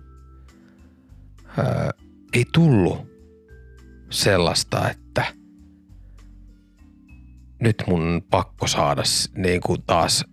Öö, 1.59 1.89
ei 2.33 2.45
tullut 2.53 3.07
sellaista, 4.09 4.89
että 4.89 5.25
nyt 7.61 7.83
mun 7.87 8.21
pakko 8.29 8.67
saada 8.67 9.03
niin 9.35 9.61
kuin 9.61 9.83
taas, 9.83 10.25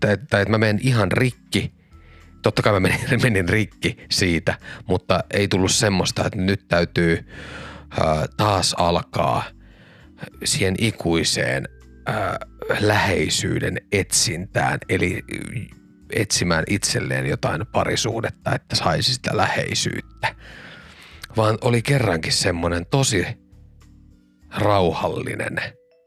tai, 0.00 0.18
tai 0.30 0.42
että 0.42 0.50
mä 0.50 0.58
menen 0.58 0.78
ihan 0.82 1.12
rikki. 1.12 1.74
Totta 2.42 2.62
kai 2.62 2.72
mä 2.72 2.80
menin, 2.80 3.00
menin 3.22 3.48
rikki 3.48 3.96
siitä, 4.10 4.58
mutta 4.86 5.24
ei 5.30 5.48
tullut 5.48 5.72
semmoista, 5.72 6.26
että 6.26 6.38
nyt 6.38 6.68
täytyy 6.68 7.28
taas 8.36 8.74
alkaa 8.78 9.44
siihen 10.44 10.74
ikuiseen 10.78 11.68
läheisyyden 12.80 13.78
etsintään, 13.92 14.78
eli 14.88 15.22
etsimään 16.12 16.64
itselleen 16.70 17.26
jotain 17.26 17.66
parisuudetta, 17.72 18.54
että 18.54 18.76
saisi 18.76 19.14
sitä 19.14 19.36
läheisyyttä. 19.36 20.34
Vaan 21.36 21.58
oli 21.60 21.82
kerrankin 21.82 22.32
semmoinen 22.32 22.86
tosi 22.86 23.26
rauhallinen 24.58 25.56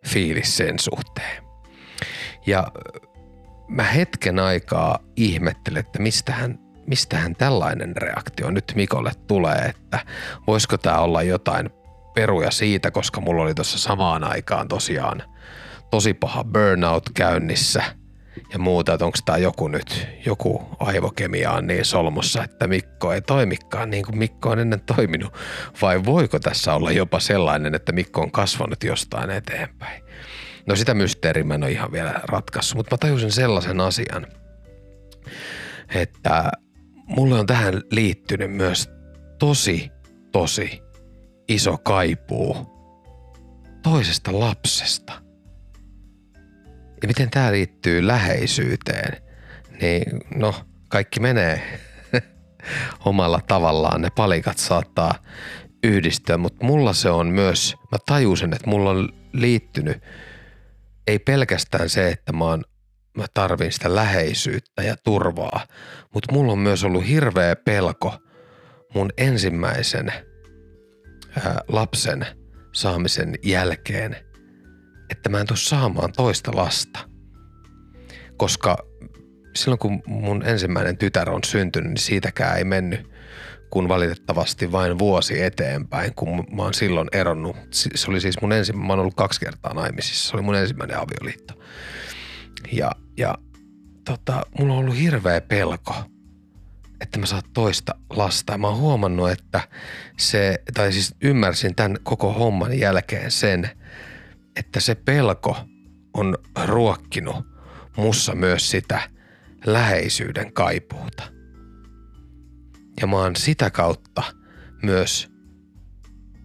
fiilis 0.08 0.58
sen 0.58 0.80
suhteen. 0.80 1.44
Ja 2.48 2.68
mä 3.68 3.84
hetken 3.84 4.40
aikaa 4.40 5.00
ihmettelin, 5.16 5.80
että 5.80 6.00
mistähän, 6.00 6.60
mistähän 6.88 7.36
tällainen 7.36 7.98
reaktio 7.98 8.52
nyt 8.52 8.74
Mikolle 8.76 9.12
tulee, 9.28 9.56
että 9.56 10.00
voisiko 10.48 10.78
tämä 10.78 10.98
olla 10.98 11.24
jotain 11.24 11.70
peruja 12.16 12.52
siitä, 12.52 12.92
koska 12.92 13.22
mulla 13.22 13.44
oli 13.44 13.54
tuossa 13.54 13.78
samaan 13.78 14.24
aikaan 14.24 14.68
tosiaan 14.68 15.24
tosi 15.92 16.14
paha 16.14 16.44
burnout 16.44 17.10
käynnissä 17.14 17.84
ja 18.54 18.60
muuta, 18.60 18.94
että 18.94 19.06
onko 19.06 19.18
tämä 19.26 19.38
joku 19.38 19.68
nyt, 19.68 20.08
joku 20.26 20.64
aivokemia 20.80 21.52
on 21.52 21.68
niin 21.68 21.86
solmussa, 21.86 22.44
että 22.44 22.68
Mikko 22.68 23.14
ei 23.14 23.22
toimikaan 23.22 23.90
niin 23.90 24.06
kuin 24.06 24.18
Mikko 24.18 24.50
on 24.50 24.60
ennen 24.60 24.82
toiminut, 24.82 25.34
vai 25.82 26.06
voiko 26.06 26.40
tässä 26.40 26.74
olla 26.74 26.92
jopa 26.92 27.20
sellainen, 27.20 27.76
että 27.76 27.92
Mikko 27.92 28.22
on 28.22 28.32
kasvanut 28.32 28.84
jostain 28.84 29.30
eteenpäin. 29.30 30.04
No 30.68 30.76
sitä 30.76 30.94
mysteeriä 30.94 31.44
mä 31.44 31.56
en 31.56 31.64
ole 31.64 31.72
ihan 31.72 31.92
vielä 31.92 32.22
ratkaissut, 32.24 32.78
mutta 32.78 32.94
mä 32.94 32.98
tajusin 32.98 33.32
sellaisen 33.32 33.82
asian, 33.82 34.28
että 35.96 36.52
mulle 37.08 37.40
on 37.40 37.46
tähän 37.46 37.82
liittynyt 37.92 38.52
myös 38.52 38.90
tosi, 39.40 39.92
tosi 40.32 40.82
iso 41.48 41.78
kaipuu 41.78 42.76
toisesta 43.84 44.40
lapsesta. 44.40 45.14
Ja 47.02 47.08
miten 47.08 47.30
tämä 47.30 47.52
liittyy 47.52 48.08
läheisyyteen, 48.08 49.22
niin 49.82 50.04
no 50.36 50.54
kaikki 50.90 51.20
menee 51.20 51.80
omalla 53.06 53.40
tavallaan. 53.48 54.02
Ne 54.02 54.10
palikat 54.16 54.58
saattaa 54.58 55.16
yhdistyä, 55.84 56.38
mutta 56.38 56.66
mulla 56.66 56.94
se 56.94 57.10
on 57.10 57.28
myös, 57.28 57.76
mä 57.92 57.98
tajusin, 58.06 58.54
että 58.54 58.70
mulla 58.70 58.90
on 58.90 59.10
liittynyt 59.34 60.04
ei 61.08 61.20
pelkästään 61.20 61.90
se, 61.90 62.08
että 62.08 62.34
mä, 62.34 62.46
oon, 62.46 62.64
mä 63.18 63.26
tarvin 63.34 63.72
sitä 63.72 63.96
läheisyyttä 63.96 64.84
ja 64.84 64.96
turvaa, 65.04 65.68
mutta 66.14 66.34
mulla 66.34 66.52
on 66.52 66.60
myös 66.60 66.84
ollut 66.84 67.08
hirveä 67.08 67.56
pelko 67.56 68.18
mun 68.94 69.10
ensimmäisen 69.18 70.14
ää, 71.46 71.62
lapsen 71.68 72.26
saamisen 72.74 73.36
jälkeen, 73.44 74.16
että 75.10 75.30
mä 75.30 75.40
en 75.40 75.48
tuu 75.48 75.58
saamaan 75.58 76.12
toista 76.12 76.52
lasta. 76.56 77.00
Koska 78.38 78.78
silloin 79.56 79.80
kun 79.80 80.02
mun 80.08 80.44
ensimmäinen 80.46 80.98
tytär 80.98 81.30
on 81.30 81.44
syntynyt, 81.44 81.90
niin 81.90 81.98
siitäkään 81.98 82.58
ei 82.58 82.64
mennyt 82.64 83.15
kun 83.70 83.90
valitettavasti 83.90 84.72
vain 84.72 85.00
vuosi 85.00 85.42
eteenpäin, 85.42 86.16
kun 86.16 86.46
mä 86.52 86.62
oon 86.62 86.74
silloin 86.74 87.08
eronnut. 87.12 87.58
Se 87.72 88.10
oli 88.12 88.22
siis 88.22 88.42
mun 88.42 88.52
ensimmäinen, 88.52 88.88
mä 88.88 88.94
oon 88.94 89.00
ollut 89.00 89.14
kaksi 89.16 89.40
kertaa 89.40 89.74
naimisissa, 89.74 90.30
se 90.30 90.38
oli 90.38 90.44
mun 90.44 90.56
ensimmäinen 90.56 90.98
avioliitto. 90.98 91.54
Ja, 92.72 92.92
ja 93.18 93.36
tota, 94.06 94.42
mulla 94.60 94.74
on 94.74 94.80
ollut 94.80 94.98
hirveä 94.98 95.42
pelko, 95.42 95.96
että 97.02 97.20
mä 97.20 97.26
saan 97.26 97.44
toista 97.54 97.96
lasta. 98.10 98.58
Mä 98.58 98.68
oon 98.68 98.78
huomannut, 98.78 99.32
että 99.32 99.62
se, 100.18 100.60
tai 100.74 100.92
siis 100.92 101.16
ymmärsin 101.22 101.76
tämän 101.76 101.98
koko 102.04 102.34
homman 102.34 102.80
jälkeen 102.80 103.32
sen, 103.32 103.70
että 104.56 104.80
se 104.80 104.96
pelko 104.96 105.58
on 106.14 106.38
ruokkinut 106.66 107.46
mussa 107.98 108.36
myös 108.36 108.72
sitä 108.72 109.02
läheisyyden 109.66 110.54
kaipuuta. 110.54 111.35
Ja 113.02 113.08
mä 113.08 113.16
oon 113.16 113.36
sitä 113.36 113.70
kautta 113.70 114.24
myös, 114.84 115.30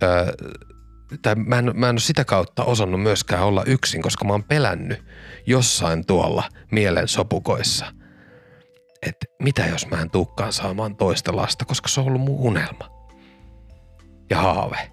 öö, 0.02 0.32
tai 1.22 1.34
mä 1.34 1.58
en, 1.58 1.72
mä 1.74 1.88
en 1.88 1.94
ole 1.94 2.00
sitä 2.00 2.24
kautta 2.24 2.64
osannut 2.64 3.02
myöskään 3.02 3.44
olla 3.44 3.64
yksin, 3.66 4.02
koska 4.02 4.24
mä 4.24 4.32
oon 4.32 4.44
pelännyt 4.44 5.04
jossain 5.46 6.06
tuolla 6.06 6.48
mielen 6.70 7.08
sopukoissa, 7.08 7.86
että 9.02 9.26
mitä 9.42 9.66
jos 9.66 9.86
mä 9.86 10.00
en 10.00 10.10
tuukkaan 10.10 10.52
saamaan 10.52 10.96
toista 10.96 11.36
lasta, 11.36 11.64
koska 11.64 11.88
se 11.88 12.00
on 12.00 12.06
ollut 12.06 12.22
mun 12.22 12.40
unelma 12.40 12.90
ja 14.30 14.36
haave. 14.36 14.90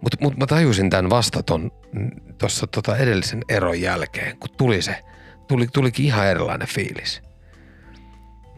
Mutta 0.00 0.18
mut 0.20 0.36
mä 0.36 0.46
tajusin 0.46 0.90
tämän 0.90 1.10
vasta 1.10 1.40
tuossa 2.38 2.66
tota 2.66 2.96
edellisen 2.96 3.42
eron 3.48 3.80
jälkeen, 3.80 4.38
kun 4.38 4.50
tuli 4.56 4.82
se, 4.82 5.00
tuli, 5.48 5.66
tulikin 5.72 6.06
ihan 6.06 6.26
erilainen 6.26 6.68
fiilis. 6.68 7.22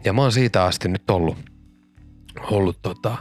Ja 0.03 0.13
mä 0.13 0.21
oon 0.21 0.31
siitä 0.31 0.63
asti 0.63 0.87
nyt 0.87 1.09
ollut– 1.09 1.37
ollut 2.41 2.81
tota, 2.81 3.17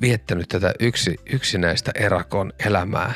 viettänyt 0.00 0.48
tätä 0.48 0.74
yksi, 0.80 1.16
yksinäistä 1.32 1.92
erakon 1.94 2.52
elämää 2.66 3.14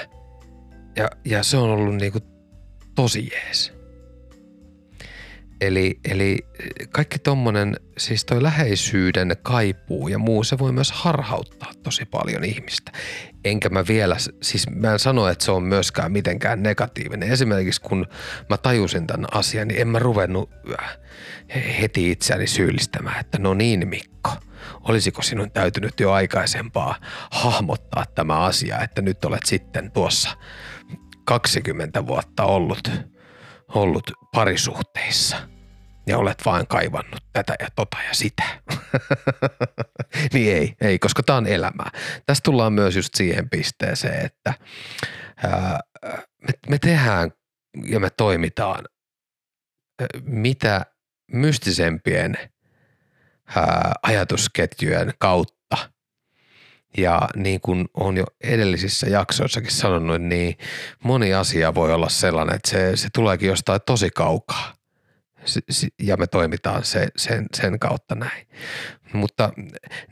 ja, 0.96 1.10
ja 1.24 1.42
se 1.42 1.56
on 1.56 1.70
ollut 1.70 1.94
niinku 1.94 2.18
tosi 2.94 3.28
jees. 3.32 3.81
Eli, 5.62 6.00
eli 6.10 6.38
kaikki 6.92 7.18
tommonen, 7.18 7.76
siis 7.98 8.24
toi 8.24 8.42
läheisyyden 8.42 9.36
kaipuu 9.42 10.08
ja 10.08 10.18
muu, 10.18 10.44
se 10.44 10.58
voi 10.58 10.72
myös 10.72 10.92
harhauttaa 10.92 11.72
tosi 11.82 12.04
paljon 12.04 12.44
ihmistä. 12.44 12.92
Enkä 13.44 13.68
mä 13.68 13.84
vielä, 13.88 14.16
siis 14.42 14.70
mä 14.70 14.92
en 14.92 14.98
sano, 14.98 15.28
että 15.28 15.44
se 15.44 15.50
on 15.50 15.62
myöskään 15.62 16.12
mitenkään 16.12 16.62
negatiivinen. 16.62 17.32
Esimerkiksi 17.32 17.80
kun 17.80 18.06
mä 18.48 18.56
tajusin 18.56 19.06
tämän 19.06 19.26
asian, 19.32 19.68
niin 19.68 19.80
en 19.80 19.88
mä 19.88 19.98
ruvennut 19.98 20.50
äh, 20.80 20.98
heti 21.80 22.10
itseäni 22.10 22.46
syyllistämään, 22.46 23.20
että 23.20 23.38
no 23.38 23.54
niin 23.54 23.88
Mikko, 23.88 24.30
olisiko 24.80 25.22
sinun 25.22 25.50
täytynyt 25.50 26.00
jo 26.00 26.12
aikaisempaa 26.12 26.94
hahmottaa 27.30 28.04
tämä 28.14 28.38
asia, 28.38 28.80
että 28.80 29.02
nyt 29.02 29.24
olet 29.24 29.46
sitten 29.46 29.90
tuossa 29.90 30.30
20 31.24 32.06
vuotta 32.06 32.44
ollut, 32.44 32.90
ollut 33.68 34.10
parisuhteissa– 34.32 35.36
ja 36.06 36.18
olet 36.18 36.42
vain 36.44 36.66
kaivannut 36.66 37.24
tätä 37.32 37.54
ja 37.60 37.68
tota 37.76 37.96
ja 38.08 38.14
sitä. 38.14 38.42
niin 40.32 40.56
ei, 40.56 40.76
ei, 40.80 40.98
koska 40.98 41.22
tämä 41.22 41.36
on 41.36 41.46
elämää. 41.46 41.90
Tässä 42.26 42.42
tullaan 42.44 42.72
myös 42.72 42.96
just 42.96 43.14
siihen 43.14 43.50
pisteeseen, 43.50 44.26
että 44.26 44.54
ää, 45.44 45.80
me, 46.42 46.52
me 46.68 46.78
tehdään 46.78 47.32
ja 47.86 48.00
me 48.00 48.10
toimitaan 48.10 48.84
mitä 50.22 50.86
mystisempien 51.32 52.36
ää, 53.56 53.92
ajatusketjujen 54.02 55.12
kautta. 55.18 55.62
Ja 56.96 57.28
niin 57.36 57.60
kuin 57.60 57.88
on 57.94 58.16
jo 58.16 58.24
edellisissä 58.40 59.06
jaksoissakin 59.06 59.70
sanonut, 59.70 60.22
niin 60.22 60.58
moni 61.04 61.34
asia 61.34 61.74
voi 61.74 61.92
olla 61.92 62.08
sellainen, 62.08 62.54
että 62.54 62.70
se, 62.70 62.96
se 62.96 63.08
tuleekin 63.14 63.48
jostain 63.48 63.80
tosi 63.86 64.10
kaukaa– 64.10 64.74
ja 66.02 66.16
me 66.16 66.26
toimitaan 66.26 66.84
se, 66.84 67.08
sen, 67.16 67.46
sen 67.54 67.78
kautta 67.78 68.14
näin. 68.14 68.46
Mutta 69.12 69.52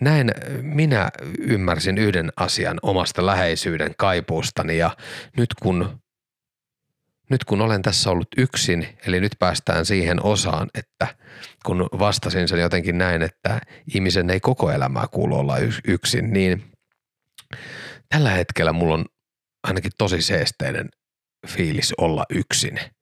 näin 0.01 0.31
minä 0.63 1.11
ymmärsin 1.39 1.99
yhden 1.99 2.33
asian 2.37 2.79
omasta 2.83 3.27
läheisyyden 3.27 3.95
kaipuustani 3.99 4.79
ja 4.79 4.97
nyt 5.37 5.55
kun, 5.55 6.01
nyt 7.31 7.45
kun 7.45 7.61
olen 7.61 7.83
tässä 7.83 8.11
ollut 8.11 8.29
yksin, 8.37 8.89
eli 9.07 9.21
nyt 9.21 9.37
päästään 9.39 9.87
siihen 9.87 10.25
osaan, 10.25 10.69
että 10.75 11.07
kun 11.67 11.89
vastasin 11.99 12.49
sen 12.49 12.61
jotenkin 12.61 12.99
näin, 12.99 13.23
että 13.23 13.61
ihmisen 13.95 14.31
ei 14.31 14.41
koko 14.41 14.71
elämää 14.71 15.07
kuulu 15.11 15.39
olla 15.39 15.57
yksin, 15.89 16.33
niin 16.33 16.73
tällä 18.09 18.31
hetkellä 18.31 18.73
mulla 18.73 18.95
on 18.95 19.05
ainakin 19.63 19.93
tosi 19.99 20.23
seesteinen 20.23 20.89
fiilis 21.47 21.93
olla 21.99 22.25
yksin– 22.31 22.81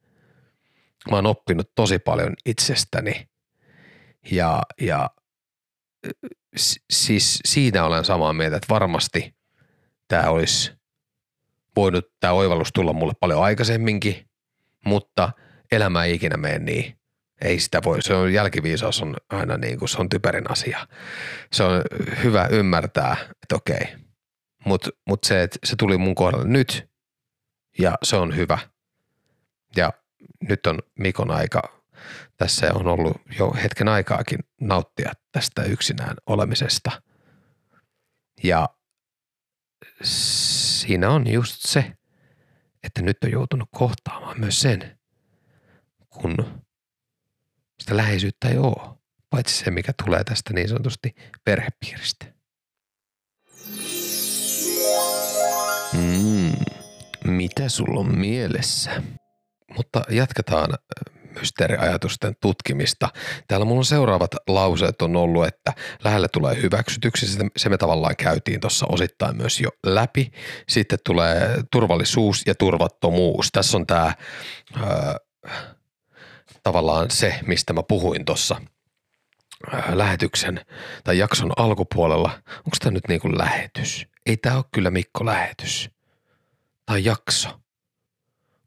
mä 1.11 1.16
oon 1.16 1.27
oppinut 1.27 1.71
tosi 1.75 1.99
paljon 1.99 2.35
itsestäni 2.47 3.29
ja, 4.31 4.62
ja 4.81 5.11
siis 6.90 7.40
siinä 7.44 7.85
olen 7.85 8.05
samaa 8.05 8.33
mieltä, 8.33 8.57
että 8.57 8.75
varmasti 8.75 9.37
tämä 10.09 10.31
olisi 10.31 10.73
voinut 11.77 12.12
tämä 12.21 12.33
oivallus 12.33 12.68
tulla 12.75 12.92
mulle 12.92 13.12
paljon 13.21 13.42
aikaisemminkin, 13.42 14.29
mutta 14.85 15.33
elämä 15.73 16.05
ei 16.05 16.14
ikinä 16.14 16.37
mene 16.37 16.59
niin. 16.59 16.99
Ei 17.40 17.61
sitä 17.61 17.81
voi, 17.85 18.03
se 18.03 18.14
on 18.14 18.33
jälkiviisaus 18.33 19.03
on 19.03 19.16
aina 19.29 19.57
niin 19.57 19.79
kuin 19.79 19.88
se 19.88 19.99
on 19.99 20.09
typerin 20.09 20.51
asia. 20.51 20.87
Se 21.53 21.62
on 21.62 21.83
hyvä 22.23 22.47
ymmärtää, 22.47 23.16
että 23.42 23.55
okei, 23.55 23.97
mutta 24.64 24.90
mut 25.07 25.25
se, 25.25 25.42
että 25.42 25.59
se 25.64 25.77
tuli 25.77 25.99
mun 25.99 26.14
kohdalle 26.14 26.49
nyt 26.49 26.88
ja 27.79 27.94
se 28.03 28.16
on 28.16 28.37
hyvä. 28.37 28.59
Ja 29.77 29.92
nyt 30.48 30.66
on 30.66 30.78
Mikon 30.98 31.31
aika, 31.31 31.83
tässä 32.37 32.70
on 32.74 32.87
ollut 32.87 33.16
jo 33.38 33.52
hetken 33.62 33.88
aikaakin 33.88 34.38
nauttia 34.61 35.12
tästä 35.33 35.62
yksinään 35.62 36.16
olemisesta. 36.26 37.02
Ja 38.42 38.68
siinä 40.02 41.11
on 41.11 41.26
just 41.26 41.57
se, 41.62 41.92
että 42.83 43.02
nyt 43.02 43.16
on 43.24 43.31
joutunut 43.31 43.68
kohtaamaan 43.72 44.40
myös 44.40 44.61
sen, 44.61 44.98
kun 46.09 46.37
sitä 47.81 47.96
läheisyyttä 47.96 48.48
ei 48.48 48.59
ole, 48.59 48.98
paitsi 49.31 49.64
se, 49.64 49.70
mikä 49.70 49.92
tulee 50.04 50.24
tästä 50.24 50.52
niin 50.52 50.68
sanotusti 50.68 51.14
perhepiiristä. 51.44 52.26
Mm, 55.92 56.52
mitä 57.24 57.68
sulla 57.68 58.00
on 58.00 58.18
mielessä? 58.18 59.02
Mutta 59.76 60.02
jatketaan 60.11 60.70
mysteeriajatusten 61.35 62.37
tutkimista. 62.40 63.09
Täällä 63.48 63.64
mulla 63.66 63.78
on 63.78 63.85
seuraavat 63.85 64.31
lauseet 64.48 65.02
on 65.02 65.16
ollut, 65.16 65.46
että 65.46 65.72
lähellä 66.04 66.28
tulee 66.28 66.62
hyväksytyksi, 66.62 67.26
se 67.57 67.68
me 67.68 67.76
tavallaan 67.76 68.16
käytiin 68.16 68.61
tuossa 68.61 68.87
osittain 68.88 69.37
myös 69.37 69.61
jo 69.61 69.70
läpi. 69.87 70.33
Sitten 70.68 70.98
tulee 71.04 71.62
turvallisuus 71.72 72.42
ja 72.46 72.54
turvattomuus. 72.54 73.48
Tässä 73.52 73.76
on 73.76 73.87
tämä 73.87 74.12
tavallaan 76.62 77.11
se, 77.11 77.40
mistä 77.46 77.72
mä 77.72 77.83
puhuin 77.83 78.24
tuossa 78.24 78.61
lähetyksen 79.92 80.61
tai 81.04 81.18
jakson 81.18 81.52
alkupuolella. 81.57 82.31
Onko 82.57 82.76
tämä 82.81 82.90
nyt 82.90 83.09
niin 83.09 83.20
kuin 83.20 83.38
lähetys? 83.38 84.07
Ei 84.26 84.37
tämä 84.37 84.57
ole 84.57 84.64
kyllä 84.72 84.90
Mikko 84.90 85.26
lähetys. 85.26 85.90
Tai 86.87 87.04
jakso. 87.04 87.48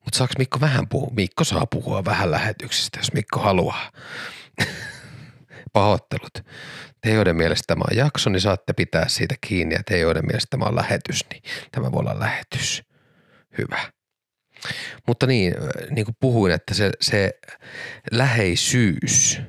Mutta 0.06 0.18
saaks 0.18 0.38
Mikko 0.38 0.60
vähän 0.60 0.88
puhua? 0.88 1.12
Mikko 1.16 1.44
saa 1.44 1.66
puhua 1.66 2.06
vähän 2.06 2.32
lähetyksistä, 2.32 3.00
jos 3.00 3.14
Mikko 3.14 3.40
haluaa. 3.40 3.92
Pahoittelut. 5.74 6.34
Te, 7.02 7.14
joiden 7.14 7.36
mielestä 7.36 7.64
tämä 7.68 7.84
on 7.92 7.98
jakso, 7.98 8.30
niin 8.30 8.42
saatte 8.42 8.74
pitää 8.74 9.08
siitä 9.08 9.36
kiinni. 9.48 9.76
Ja 9.76 9.84
te, 9.86 10.00
joiden 10.00 10.26
mielestä 10.26 10.48
tämä 10.50 10.66
on 10.66 10.76
lähetys, 10.76 11.26
niin 11.30 11.44
tämä 11.72 11.92
voi 11.92 12.00
olla 12.00 12.20
lähetys. 12.20 12.84
Hyvä. 13.58 13.80
Mutta 15.08 15.28
niin, 15.28 15.54
niin 15.90 16.06
kuin 16.06 16.16
puhuin, 16.20 16.52
että 16.54 16.74
se, 16.74 16.92
se 17.02 17.40
läheisyys 18.12 19.42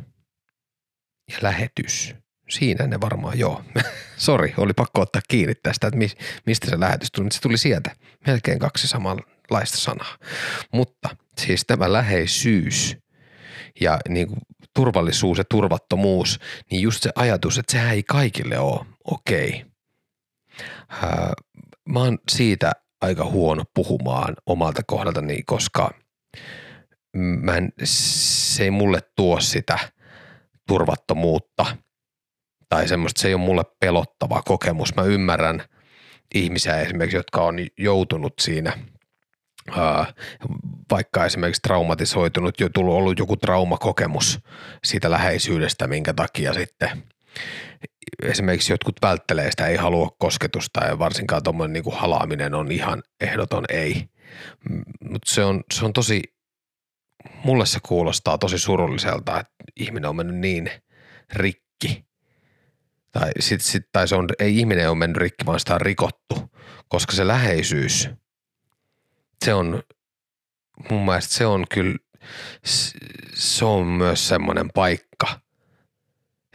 ja 1.30 1.38
lähetys, 1.42 2.14
siinä 2.48 2.86
ne 2.86 3.00
varmaan 3.00 3.38
joo. 3.38 3.64
Sori, 4.16 4.54
oli 4.56 4.72
pakko 4.72 5.00
ottaa 5.00 5.22
kiinni 5.28 5.54
tästä, 5.54 5.86
että 5.86 5.98
mistä 6.46 6.70
se 6.70 6.80
lähetys 6.80 7.08
tuli. 7.12 7.32
Se 7.32 7.40
tuli 7.40 7.58
sieltä, 7.58 7.90
melkein 8.26 8.58
kaksi 8.58 8.88
samanlaista 9.52 9.76
sanaa. 9.76 10.18
Mutta 10.72 11.16
siis 11.40 11.64
tämä 11.66 11.92
läheisyys 11.92 12.96
ja 13.80 13.98
niin 14.08 14.28
kuin 14.28 14.40
turvallisuus 14.74 15.38
ja 15.38 15.44
turvattomuus, 15.50 16.40
niin 16.70 16.82
just 16.82 17.02
se 17.02 17.10
ajatus, 17.14 17.58
että 17.58 17.72
sehän 17.72 17.94
ei 17.94 18.02
kaikille 18.02 18.58
ole 18.58 18.86
okei. 19.04 19.48
Okay. 19.48 21.32
Mä 21.88 21.98
oon 21.98 22.18
siitä 22.30 22.72
aika 23.00 23.24
huono 23.24 23.64
puhumaan 23.74 24.34
omalta 24.46 24.82
kohdaltani, 24.86 25.42
koska 25.42 25.90
mä 27.16 27.56
en, 27.56 27.72
se 27.84 28.64
ei 28.64 28.70
mulle 28.70 29.00
tuo 29.16 29.40
sitä 29.40 29.78
turvattomuutta 30.68 31.76
tai 32.68 32.88
semmoista, 32.88 33.20
se 33.20 33.28
ei 33.28 33.34
ole 33.34 33.42
mulle 33.42 33.64
pelottava 33.80 34.42
kokemus. 34.42 34.94
Mä 34.96 35.02
ymmärrän 35.02 35.64
ihmisiä 36.34 36.80
esimerkiksi, 36.80 37.16
jotka 37.16 37.42
on 37.42 37.56
joutunut 37.78 38.34
siinä 38.40 38.78
vaikka 40.90 41.24
esimerkiksi 41.24 41.62
traumatisoitunut, 41.62 42.60
jo 42.60 42.68
tullut 42.68 42.94
ollut 42.94 43.18
joku 43.18 43.36
traumakokemus 43.36 44.40
siitä 44.84 45.10
läheisyydestä, 45.10 45.86
minkä 45.86 46.14
takia 46.14 46.54
sitten 46.54 47.02
esimerkiksi 48.22 48.72
jotkut 48.72 48.96
välttelee 49.02 49.50
sitä, 49.50 49.66
ei 49.66 49.76
halua 49.76 50.16
kosketusta 50.18 50.84
ja 50.84 50.98
varsinkaan 50.98 51.42
tuommoinen 51.42 51.72
niin 51.72 51.94
halaaminen 51.96 52.54
on 52.54 52.72
ihan 52.72 53.02
ehdoton 53.20 53.64
ei. 53.68 54.08
Mutta 55.10 55.32
se 55.32 55.44
on, 55.44 55.64
se 55.72 55.84
on 55.84 55.92
tosi, 55.92 56.22
mulle 57.44 57.66
se 57.66 57.78
kuulostaa 57.82 58.38
tosi 58.38 58.58
surulliselta, 58.58 59.40
että 59.40 59.52
ihminen 59.76 60.10
on 60.10 60.16
mennyt 60.16 60.36
niin 60.36 60.70
rikki. 61.32 62.04
Tai, 63.12 63.30
sit, 63.40 63.60
sit, 63.60 63.82
tai 63.92 64.08
se 64.08 64.14
on, 64.14 64.28
ei 64.38 64.58
ihminen 64.58 64.90
ole 64.90 64.98
mennyt 64.98 65.16
rikki, 65.16 65.46
vaan 65.46 65.60
sitä 65.60 65.74
on 65.74 65.80
rikottu, 65.80 66.52
koska 66.88 67.12
se 67.12 67.26
läheisyys, 67.26 68.08
se 69.44 69.54
on, 69.54 69.82
mun 70.90 71.04
mielestä 71.04 71.34
se 71.34 71.46
on 71.46 71.64
kyllä, 71.74 71.98
se 73.34 73.64
on 73.64 73.86
myös 73.86 74.28
semmoinen 74.28 74.70
paikka– 74.74 75.26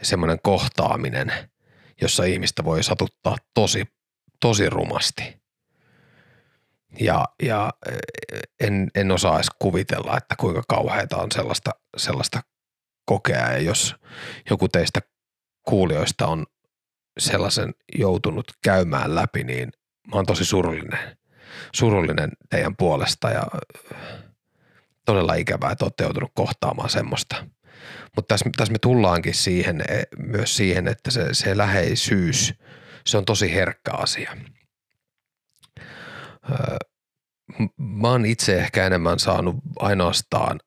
semmoinen 0.02 0.38
kohtaaminen, 0.42 1.32
jossa 2.00 2.24
ihmistä 2.24 2.64
voi 2.64 2.82
satuttaa 2.82 3.36
tosi, 3.54 3.84
tosi 4.40 4.70
rumasti. 4.70 5.38
Ja, 7.00 7.24
ja 7.42 7.70
en, 8.60 8.90
en 8.94 9.10
osaa 9.10 9.36
edes 9.36 9.50
kuvitella, 9.58 10.16
että 10.16 10.36
kuinka 10.36 10.62
kauheita 10.68 11.16
on 11.16 11.32
sellaista, 11.32 11.70
sellaista 11.96 12.40
kokea. 13.04 13.52
Ja 13.52 13.58
jos 13.58 13.94
joku 14.50 14.68
teistä 14.68 15.00
kuulijoista 15.62 16.26
on 16.26 16.46
sellaisen 17.18 17.74
joutunut 17.98 18.52
käymään 18.64 19.14
läpi, 19.14 19.44
niin 19.44 19.72
mä 20.06 20.16
oon 20.16 20.26
tosi 20.26 20.44
surullinen, 20.44 21.17
surullinen 21.74 22.30
teidän 22.50 22.76
puolesta 22.76 23.30
ja 23.30 23.42
todella 25.04 25.34
ikävää, 25.34 25.70
että 25.70 25.84
olette 25.84 26.04
joutunut 26.04 26.30
kohtaamaan 26.34 26.90
semmoista– 26.90 27.36
mutta 28.16 28.34
tässä, 28.34 28.50
tässä 28.56 28.72
me 28.72 28.78
tullaankin 28.78 29.34
siihen, 29.34 29.80
e, 29.80 30.02
myös 30.18 30.56
siihen, 30.56 30.88
että 30.88 31.10
se, 31.10 31.34
se 31.34 31.56
läheisyys, 31.56 32.54
se 33.06 33.18
on 33.18 33.24
tosi 33.24 33.54
herkkä 33.54 33.92
asia. 33.92 34.36
Mä 37.78 38.08
oon 38.08 38.26
itse 38.26 38.58
ehkä 38.58 38.86
enemmän 38.86 39.18
saanut 39.18 39.56
ainoastaan 39.78 40.60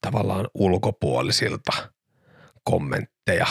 tavallaan 0.00 0.48
ulkopuolisilta 0.54 1.90
kommentteja, 2.64 3.46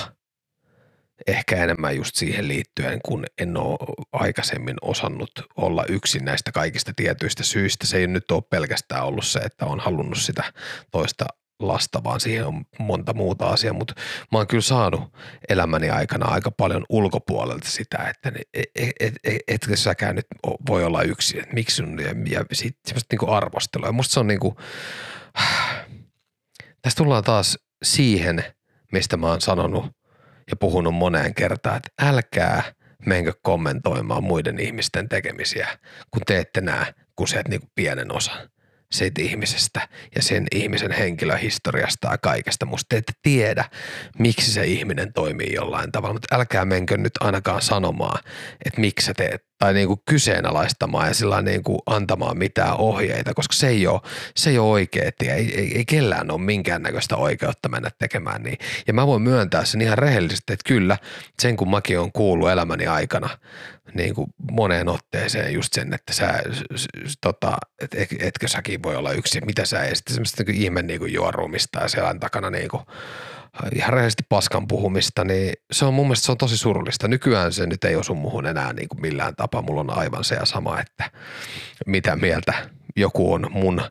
ehkä 1.27 1.63
enemmän 1.63 1.95
just 1.95 2.15
siihen 2.15 2.47
liittyen, 2.47 2.99
kun 3.05 3.25
en 3.37 3.57
ole 3.57 3.77
aikaisemmin 4.13 4.75
osannut 4.81 5.31
olla 5.55 5.85
yksin 5.89 6.25
näistä 6.25 6.51
kaikista 6.51 6.91
tietyistä 6.95 7.43
syistä. 7.43 7.87
Se 7.87 7.97
ei 7.97 8.07
nyt 8.07 8.31
ole 8.31 8.43
pelkästään 8.49 9.05
ollut 9.05 9.25
se, 9.25 9.39
että 9.39 9.65
on 9.65 9.79
halunnut 9.79 10.17
sitä 10.17 10.43
toista 10.91 11.25
lasta, 11.59 12.03
vaan 12.03 12.19
siihen 12.19 12.45
on 12.45 12.65
monta 12.79 13.13
muuta 13.13 13.47
asiaa, 13.47 13.73
mutta 13.73 13.93
mä 14.31 14.37
oon 14.37 14.47
kyllä 14.47 14.61
saanut 14.61 15.13
elämäni 15.49 15.89
aikana 15.89 16.25
aika 16.25 16.51
paljon 16.51 16.85
ulkopuolelta 16.89 17.67
sitä, 17.67 17.97
että 17.97 18.31
et, 18.53 18.69
et, 18.75 18.91
et, 18.99 19.13
et, 19.23 19.41
etkö 19.47 19.77
säkään 19.77 20.15
nyt 20.15 20.27
voi 20.67 20.83
olla 20.83 21.01
yksin, 21.01 21.39
että 21.39 21.53
miksi 21.53 21.75
sun, 21.75 21.99
ja, 21.99 22.15
ja 22.29 22.45
sit 22.53 22.77
semmoista 22.85 23.07
niinku 23.11 23.31
arvostelua. 23.31 23.87
Ja 23.87 23.91
musta 23.91 24.13
se 24.13 24.19
on 24.19 24.27
niinku, 24.27 24.55
tässä 26.81 26.97
tullaan 26.97 27.23
taas 27.23 27.57
siihen, 27.83 28.43
mistä 28.91 29.17
mä 29.17 29.27
oon 29.27 29.41
sanonut 29.41 29.85
ja 30.49 30.55
puhunut 30.55 30.95
moneen 30.95 31.35
kertaan, 31.35 31.77
että 31.77 32.09
älkää 32.09 32.63
menkö 33.05 33.33
kommentoimaan 33.41 34.23
muiden 34.23 34.59
ihmisten 34.59 35.09
tekemisiä, 35.09 35.67
kun 36.11 36.21
teette 36.27 36.61
nämä, 36.61 36.85
kun 37.15 37.27
se 37.27 37.41
niinku 37.47 37.67
pienen 37.75 38.15
osan 38.15 38.49
siitä 38.91 39.21
ihmisestä 39.21 39.87
ja 40.15 40.21
sen 40.21 40.47
ihmisen 40.55 40.91
henkilöhistoriasta 40.91 42.11
ja 42.11 42.17
kaikesta. 42.17 42.65
Musta 42.65 42.85
te 42.89 42.97
ette 42.97 43.13
tiedä, 43.21 43.65
miksi 44.19 44.51
se 44.51 44.65
ihminen 44.65 45.13
toimii 45.13 45.53
jollain 45.53 45.91
tavalla, 45.91 46.13
mutta 46.13 46.35
älkää 46.35 46.65
menkö 46.65 46.97
nyt 46.97 47.13
ainakaan 47.19 47.61
sanomaan, 47.61 48.23
että 48.65 48.81
miksi 48.81 49.05
sä 49.05 49.13
teet 49.13 49.48
tai 49.59 49.73
niin 49.73 49.87
kuin 49.87 50.01
kyseenalaistamaan 50.05 51.07
ja 51.07 51.13
sillä 51.13 51.41
niin 51.41 51.63
kuin 51.63 51.79
antamaan 51.85 52.37
mitään 52.37 52.77
ohjeita, 52.77 53.33
koska 53.33 53.53
se 53.53 53.67
ei 53.67 53.87
ole, 53.87 54.01
se 54.35 54.49
ei 54.49 54.57
ole 54.57 54.69
oikea 54.69 55.11
Ei, 55.21 55.29
ei, 55.29 55.77
ei 55.77 55.85
kellään 55.85 56.31
ole 56.31 56.41
minkäännäköistä 56.41 57.15
oikeutta 57.15 57.69
mennä 57.69 57.89
tekemään 57.99 58.43
niin. 58.43 58.57
Ja 58.87 58.93
mä 58.93 59.07
voin 59.07 59.21
myöntää 59.21 59.65
sen 59.65 59.81
ihan 59.81 59.97
rehellisesti, 59.97 60.53
että 60.53 60.67
kyllä 60.67 60.97
sen 61.39 61.57
kun 61.57 61.69
mäkin 61.69 61.99
on 61.99 62.11
kuullut 62.11 62.49
elämäni 62.49 62.87
aikana 62.87 63.29
niin 63.93 64.15
kuin 64.15 64.33
moneen 64.51 64.89
otteeseen 64.89 65.53
just 65.53 65.73
sen, 65.73 65.93
että 65.93 66.13
sä, 66.13 66.43
tota, 67.21 67.57
et, 67.81 68.09
etkö 68.19 68.47
säkin 68.47 68.83
voi 68.83 68.95
olla 68.95 69.11
yksi, 69.11 69.41
mitä 69.45 69.65
sä 69.65 69.83
ei 69.83 69.95
sitten 69.95 70.13
semmoista 70.13 70.43
niin 70.47 70.61
ihme 70.61 70.81
niin 70.81 70.99
kuin 70.99 71.13
juorumista 71.13 71.79
ja 71.79 71.87
selän 71.87 72.19
takana 72.19 72.49
niin 72.49 72.69
kuin 72.69 72.83
ihan 73.75 73.93
rehellisesti 73.93 74.23
paskan 74.29 74.67
puhumista, 74.67 75.23
niin 75.23 75.53
se 75.71 75.85
on 75.85 75.93
mun 75.93 76.05
mielestä 76.05 76.25
se 76.25 76.31
on 76.31 76.37
tosi 76.37 76.57
surullista. 76.57 77.07
Nykyään 77.07 77.53
se 77.53 77.65
nyt 77.65 77.83
ei 77.83 77.95
osu 77.95 78.15
muhun 78.15 78.45
enää 78.45 78.73
niin 78.73 78.89
kuin 78.89 79.01
millään 79.01 79.35
tapaa. 79.35 79.61
Mulla 79.61 79.81
on 79.81 79.97
aivan 79.97 80.23
se 80.23 80.35
ja 80.35 80.45
sama, 80.45 80.79
että 80.79 81.11
mitä 81.85 82.15
mieltä 82.15 82.53
joku 82.95 83.33
on 83.33 83.47
mun 83.51 83.81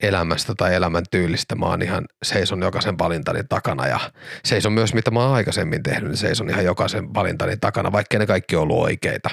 elämästä 0.00 0.54
tai 0.56 0.74
elämän 0.74 1.04
tyylistä. 1.10 1.54
Mä 1.54 1.66
oon 1.66 1.82
ihan 1.82 2.04
seison 2.22 2.62
jokaisen 2.62 2.98
valintani 2.98 3.44
takana 3.48 3.86
ja 3.86 4.00
seison 4.44 4.72
myös 4.72 4.94
mitä 4.94 5.10
mä 5.10 5.20
oon 5.20 5.34
aikaisemmin 5.34 5.82
tehnyt, 5.82 6.08
niin 6.08 6.16
seison 6.16 6.50
ihan 6.50 6.64
jokaisen 6.64 7.14
valintani 7.14 7.56
takana, 7.56 7.92
vaikka 7.92 8.18
ne 8.18 8.26
kaikki 8.26 8.56
ollut 8.56 8.78
oikeita. 8.78 9.30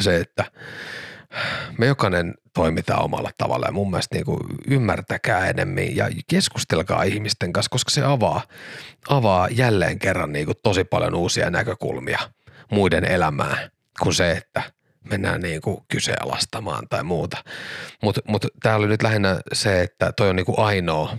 Se, 0.00 0.16
että 0.16 0.44
me 1.78 1.86
jokainen 1.86 2.34
toimitaan 2.54 3.02
omalla 3.02 3.30
tavalla 3.38 3.66
ja 3.66 3.72
mun 3.72 3.90
mielestä 3.90 4.14
niin 4.14 4.24
kuin 4.24 4.40
ymmärtäkää 4.70 5.46
enemmän 5.46 5.96
ja 5.96 6.10
keskustelkaa 6.30 7.02
ihmisten 7.02 7.52
kanssa, 7.52 7.70
koska 7.70 7.90
se 7.90 8.04
avaa, 8.04 8.42
avaa 9.08 9.48
jälleen 9.48 9.98
kerran 9.98 10.32
niin 10.32 10.46
kuin 10.46 10.56
tosi 10.62 10.84
paljon 10.84 11.14
uusia 11.14 11.50
näkökulmia 11.50 12.18
muiden 12.70 13.04
elämään 13.04 13.70
kuin 14.02 14.14
se, 14.14 14.30
että 14.30 14.62
mennään 15.10 15.40
niin 15.40 15.60
kuin 15.60 15.78
kyseenalaistamaan 15.88 16.88
tai 16.88 17.04
muuta. 17.04 17.44
Mutta 18.02 18.20
mut 18.28 18.46
tämä 18.62 18.74
oli 18.74 18.86
nyt 18.86 19.02
lähinnä 19.02 19.40
se, 19.52 19.82
että 19.82 20.12
toi 20.12 20.28
on 20.30 20.36
niin 20.36 20.46
kuin 20.46 20.58
ainoa, 20.58 21.16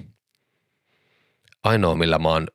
ainoa, 1.64 1.96
millä 1.96 2.20
mä 2.20 2.30
oon 2.30 2.48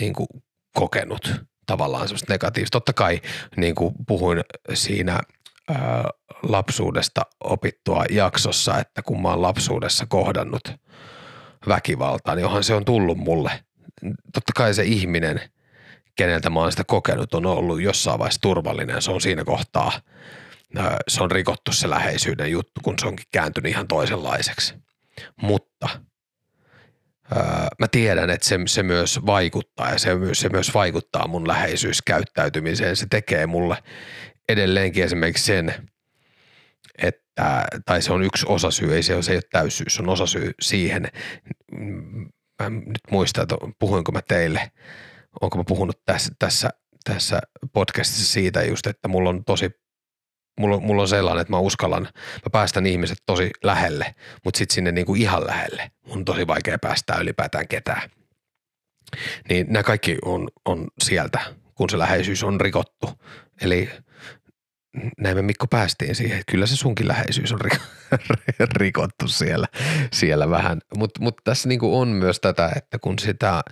niin 0.00 0.12
kuin 0.12 0.28
kokenut 0.74 1.32
tavallaan 1.66 2.08
semmoista 2.08 2.32
negatiivista. 2.32 2.76
Totta 2.76 2.92
kai 2.92 3.20
niin 3.56 3.74
kuin 3.74 3.94
puhuin 4.06 4.40
siinä 4.74 5.20
ää, 5.70 6.04
lapsuudesta 6.42 7.22
opittua 7.44 8.04
jaksossa, 8.10 8.78
että 8.78 9.02
kun 9.02 9.22
mä 9.22 9.28
oon 9.28 9.42
lapsuudessa 9.42 10.06
kohdannut 10.08 10.62
väkivaltaa, 11.68 12.34
niin 12.34 12.46
onhan 12.46 12.64
se 12.64 12.74
on 12.74 12.84
tullut 12.84 13.18
mulle. 13.18 13.50
Totta 14.32 14.52
kai 14.56 14.74
se 14.74 14.82
ihminen, 14.82 15.40
keneltä 16.16 16.50
mä 16.50 16.60
oon 16.60 16.70
sitä 16.70 16.84
kokenut, 16.84 17.34
on 17.34 17.46
ollut 17.46 17.82
jossain 17.82 18.18
vaiheessa 18.18 18.40
turvallinen. 18.40 19.02
Se 19.02 19.10
on 19.10 19.20
siinä 19.20 19.44
kohtaa, 19.44 19.92
se 21.08 21.22
on 21.22 21.30
rikottu 21.30 21.72
se 21.72 21.90
läheisyyden 21.90 22.50
juttu, 22.50 22.80
kun 22.82 22.98
se 22.98 23.06
onkin 23.06 23.26
kääntynyt 23.32 23.72
ihan 23.72 23.88
toisenlaiseksi. 23.88 24.74
Mutta 25.42 25.88
mä 27.78 27.88
tiedän, 27.90 28.30
että 28.30 28.46
se, 28.46 28.58
se 28.66 28.82
myös 28.82 29.20
vaikuttaa 29.26 29.90
ja 29.90 29.98
se, 29.98 30.10
se 30.32 30.48
myös 30.48 30.74
vaikuttaa 30.74 31.28
mun 31.28 31.48
läheisyyskäyttäytymiseen. 31.48 32.96
Se 32.96 33.06
tekee 33.10 33.46
mulle 33.46 33.76
edelleenkin 34.48 35.04
esimerkiksi 35.04 35.44
sen, 35.44 35.74
että, 36.98 37.64
tai 37.86 38.02
se 38.02 38.12
on 38.12 38.22
yksi 38.22 38.46
osasyy, 38.48 38.94
ei 38.94 39.02
se, 39.02 39.14
ole, 39.14 39.22
se 39.22 39.32
ei 39.32 39.36
ole 39.36 39.42
täysyys, 39.52 39.94
se 39.94 40.02
on 40.02 40.08
osasyy 40.08 40.50
siihen. 40.60 41.08
Mä 42.62 42.70
nyt 42.70 43.00
muistan, 43.10 43.42
että 43.42 43.56
puhuinko 43.78 44.12
mä 44.12 44.20
teille, 44.28 44.72
onko 45.40 45.58
mä 45.58 45.64
puhunut 45.64 46.04
tässä, 46.04 46.32
tässä, 46.38 46.70
tässä 47.04 47.40
podcastissa 47.72 48.32
siitä 48.32 48.62
just, 48.62 48.86
että 48.86 49.08
mulla 49.08 49.30
on 49.30 49.44
tosi 49.44 49.70
mulla, 50.60 50.80
mulla 50.80 51.02
on 51.02 51.08
sellainen, 51.08 51.40
että 51.40 51.52
mä 51.52 51.58
uskallan, 51.58 52.02
mä 52.14 52.50
päästän 52.52 52.86
ihmiset 52.86 53.18
tosi 53.26 53.50
lähelle, 53.64 54.14
mutta 54.44 54.58
sitten 54.58 54.74
sinne 54.74 54.92
niinku 54.92 55.14
ihan 55.14 55.46
lähelle. 55.46 55.90
Mun 56.06 56.18
on 56.18 56.24
tosi 56.24 56.46
vaikea 56.46 56.78
päästää 56.78 57.18
ylipäätään 57.20 57.68
ketään. 57.68 58.10
Niin 59.48 59.66
nämä 59.70 59.82
kaikki 59.82 60.18
on, 60.24 60.48
on 60.64 60.88
sieltä, 61.02 61.40
kun 61.74 61.90
se 61.90 61.98
läheisyys 61.98 62.44
on 62.44 62.60
rikottu. 62.60 63.10
Eli 63.60 63.90
näin 65.18 65.36
me 65.36 65.42
Mikko 65.42 65.66
päästiin 65.66 66.14
siihen, 66.14 66.38
että 66.38 66.52
kyllä 66.52 66.66
se 66.66 66.76
sunkin 66.76 67.08
läheisyys 67.08 67.52
on 67.52 67.60
rikottu 68.76 69.28
siellä, 69.28 69.66
siellä 70.12 70.50
vähän. 70.50 70.80
Mutta 70.96 71.22
mut 71.22 71.36
tässä 71.44 71.68
niinku 71.68 72.00
on 72.00 72.08
myös 72.08 72.40
tätä, 72.40 72.72
että 72.76 72.98
kun 72.98 73.18
sitä, 73.18 73.62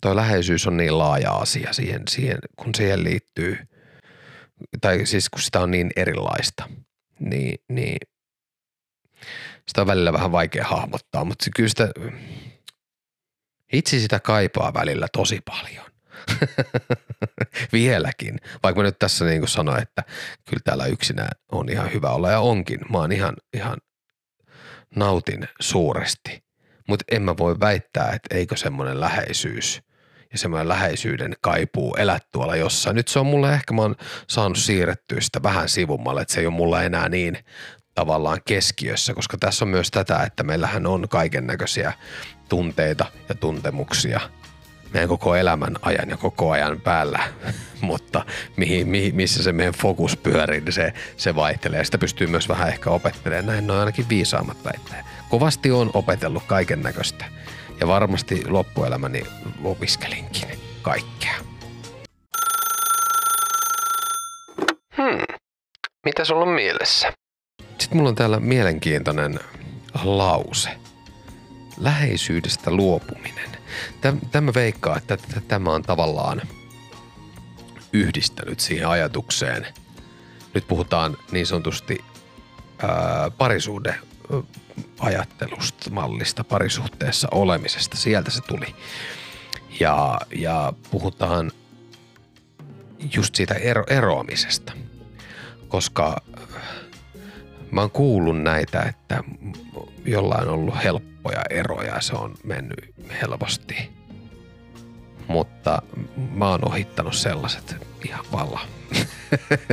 tuo 0.00 0.16
läheisyys 0.16 0.66
on 0.66 0.76
niin 0.76 0.98
laaja 0.98 1.30
asia 1.30 1.72
siihen, 1.72 2.02
siihen 2.10 2.38
kun 2.56 2.74
siihen 2.74 3.04
liittyy, 3.04 3.58
tai 4.80 5.06
siis 5.06 5.30
kun 5.30 5.42
sitä 5.42 5.60
on 5.60 5.70
niin 5.70 5.90
erilaista, 5.96 6.68
niin, 7.20 7.58
niin 7.68 7.98
sitä 9.68 9.80
on 9.80 9.86
välillä 9.86 10.12
vähän 10.12 10.32
vaikea 10.32 10.64
hahmottaa, 10.64 11.24
mutta 11.24 11.46
kyllä 11.56 11.68
sitä, 11.68 11.88
itse 13.72 13.98
sitä 13.98 14.20
kaipaa 14.20 14.74
välillä 14.74 15.06
tosi 15.12 15.40
paljon. 15.44 15.93
Vieläkin. 17.72 18.40
Vaikka 18.62 18.80
mä 18.80 18.86
nyt 18.86 18.98
tässä 18.98 19.24
niin 19.24 19.40
kuin 19.40 19.48
sanoin, 19.48 19.82
että 19.82 20.02
kyllä 20.50 20.60
täällä 20.64 20.86
yksinään 20.86 21.30
on 21.52 21.68
ihan 21.68 21.92
hyvä 21.92 22.10
olla 22.10 22.30
ja 22.30 22.40
onkin. 22.40 22.80
Mä 22.90 22.98
oon 22.98 23.12
ihan, 23.12 23.36
ihan 23.54 23.76
nautin 24.96 25.48
suuresti. 25.60 26.44
Mutta 26.88 27.04
en 27.10 27.22
mä 27.22 27.36
voi 27.36 27.60
väittää, 27.60 28.12
että 28.12 28.34
eikö 28.36 28.56
semmoinen 28.56 29.00
läheisyys 29.00 29.82
ja 30.32 30.38
semmoinen 30.38 30.68
läheisyyden 30.68 31.34
kaipuu 31.40 31.94
elää 31.94 32.18
tuolla 32.32 32.56
jossain. 32.56 32.96
Nyt 32.96 33.08
se 33.08 33.18
on 33.18 33.26
mulle 33.26 33.54
ehkä, 33.54 33.74
mä 33.74 33.82
oon 33.82 33.96
saanut 34.28 34.58
siirrettyä 34.58 35.20
sitä 35.20 35.42
vähän 35.42 35.68
sivummalle, 35.68 36.22
että 36.22 36.34
se 36.34 36.40
ei 36.40 36.46
ole 36.46 36.54
mulla 36.54 36.82
enää 36.82 37.08
niin 37.08 37.38
tavallaan 37.94 38.40
keskiössä, 38.48 39.14
koska 39.14 39.38
tässä 39.38 39.64
on 39.64 39.68
myös 39.68 39.90
tätä, 39.90 40.22
että 40.22 40.42
meillähän 40.42 40.86
on 40.86 41.08
kaiken 41.08 41.46
näköisiä 41.46 41.92
tunteita 42.48 43.06
ja 43.28 43.34
tuntemuksia– 43.34 44.20
meidän 44.94 45.08
koko 45.08 45.36
elämän 45.36 45.76
ajan 45.82 46.10
ja 46.10 46.16
koko 46.16 46.50
ajan 46.50 46.80
päällä, 46.80 47.18
mutta 47.80 48.24
mihin, 48.56 48.88
mihin, 48.88 49.16
missä 49.16 49.42
se 49.42 49.52
meidän 49.52 49.74
fokus 49.74 50.16
pyörii, 50.16 50.60
niin 50.60 50.72
se, 50.72 50.92
se 51.16 51.34
vaihtelee. 51.34 51.84
Sitä 51.84 51.98
pystyy 51.98 52.26
myös 52.26 52.48
vähän 52.48 52.68
ehkä 52.68 52.90
opettelemaan. 52.90 53.46
Näin 53.46 53.70
on 53.70 53.78
ainakin 53.78 54.08
viisaammat 54.08 54.64
väitteet. 54.64 55.06
Kovasti 55.30 55.70
on 55.70 55.90
opetellut 55.94 56.42
kaiken 56.46 56.82
näköistä 56.82 57.24
ja 57.80 57.86
varmasti 57.86 58.42
loppuelämäni 58.46 59.22
opiskelinkin 59.64 60.48
kaikkea. 60.82 61.34
Hmm. 64.96 65.36
Mitä 66.04 66.24
sulla 66.24 66.42
on 66.42 66.48
mielessä? 66.48 67.12
Sitten 67.78 67.96
mulla 67.98 68.08
on 68.08 68.14
täällä 68.14 68.40
mielenkiintoinen 68.40 69.40
lause. 70.04 70.70
Läheisyydestä 71.80 72.70
luopuminen. 72.70 73.53
Tämä 74.30 74.54
veikkaa, 74.54 74.96
että 74.96 75.18
tämä 75.48 75.70
on 75.70 75.82
tavallaan 75.82 76.42
yhdistänyt 77.92 78.60
siihen 78.60 78.88
ajatukseen. 78.88 79.66
Nyt 80.54 80.68
puhutaan 80.68 81.16
niin 81.32 81.46
sanotusti 81.46 82.04
ää, 82.82 83.30
parisuhde 83.38 83.94
ajattelusta, 84.98 85.90
mallista, 85.90 86.44
parisuhteessa 86.44 87.28
olemisesta. 87.30 87.96
Sieltä 87.96 88.30
se 88.30 88.40
tuli. 88.40 88.74
Ja, 89.80 90.20
ja 90.36 90.72
puhutaan 90.90 91.52
just 93.14 93.34
siitä 93.34 93.54
ero, 93.54 93.84
eroamisesta, 93.90 94.72
koska 95.68 96.16
mä 97.70 97.80
oon 97.80 97.90
kuullut 97.90 98.42
näitä, 98.42 98.82
että 98.82 99.24
jollain 100.04 100.48
on 100.48 100.54
ollut 100.54 100.74
helppoja 101.24 101.42
eroja 101.50 101.94
ja 101.94 102.00
se 102.00 102.14
on 102.14 102.34
mennyt 102.44 102.94
helposti. 103.22 103.90
Mutta 105.28 105.82
mä 106.30 106.48
oon 106.48 106.68
ohittanut 106.68 107.14
sellaiset 107.14 107.76
ihan 108.04 108.24
valla. 108.32 108.60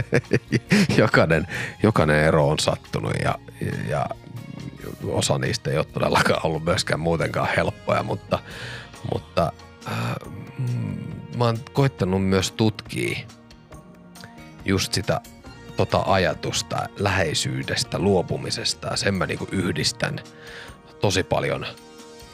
jokainen, 0.98 1.48
jokainen 1.84 2.24
ero 2.24 2.48
on 2.48 2.60
sattunut 2.60 3.14
ja, 3.24 3.36
ja 3.90 4.06
osa 5.08 5.38
niistä 5.38 5.72
ei 5.72 5.78
ole 5.78 5.86
todellakaan 5.86 6.46
ollut 6.46 6.64
myöskään 6.64 7.00
muutenkaan 7.00 7.50
helppoja, 7.58 8.04
mutta, 8.04 8.40
mutta 9.14 9.52
äh, 9.88 10.16
mä 11.38 11.46
oon 11.46 11.58
koittanut 11.74 12.26
myös 12.26 12.52
tutkia 12.52 13.20
just 14.66 14.94
sitä 14.94 15.22
tota 15.78 16.04
ajatusta 16.06 16.78
läheisyydestä, 16.98 18.00
luopumisesta. 18.00 18.96
Sen 18.96 19.14
mä 19.14 19.26
niinku 19.26 19.48
yhdistän 19.52 20.20
tosi 21.02 21.24
paljon 21.24 21.66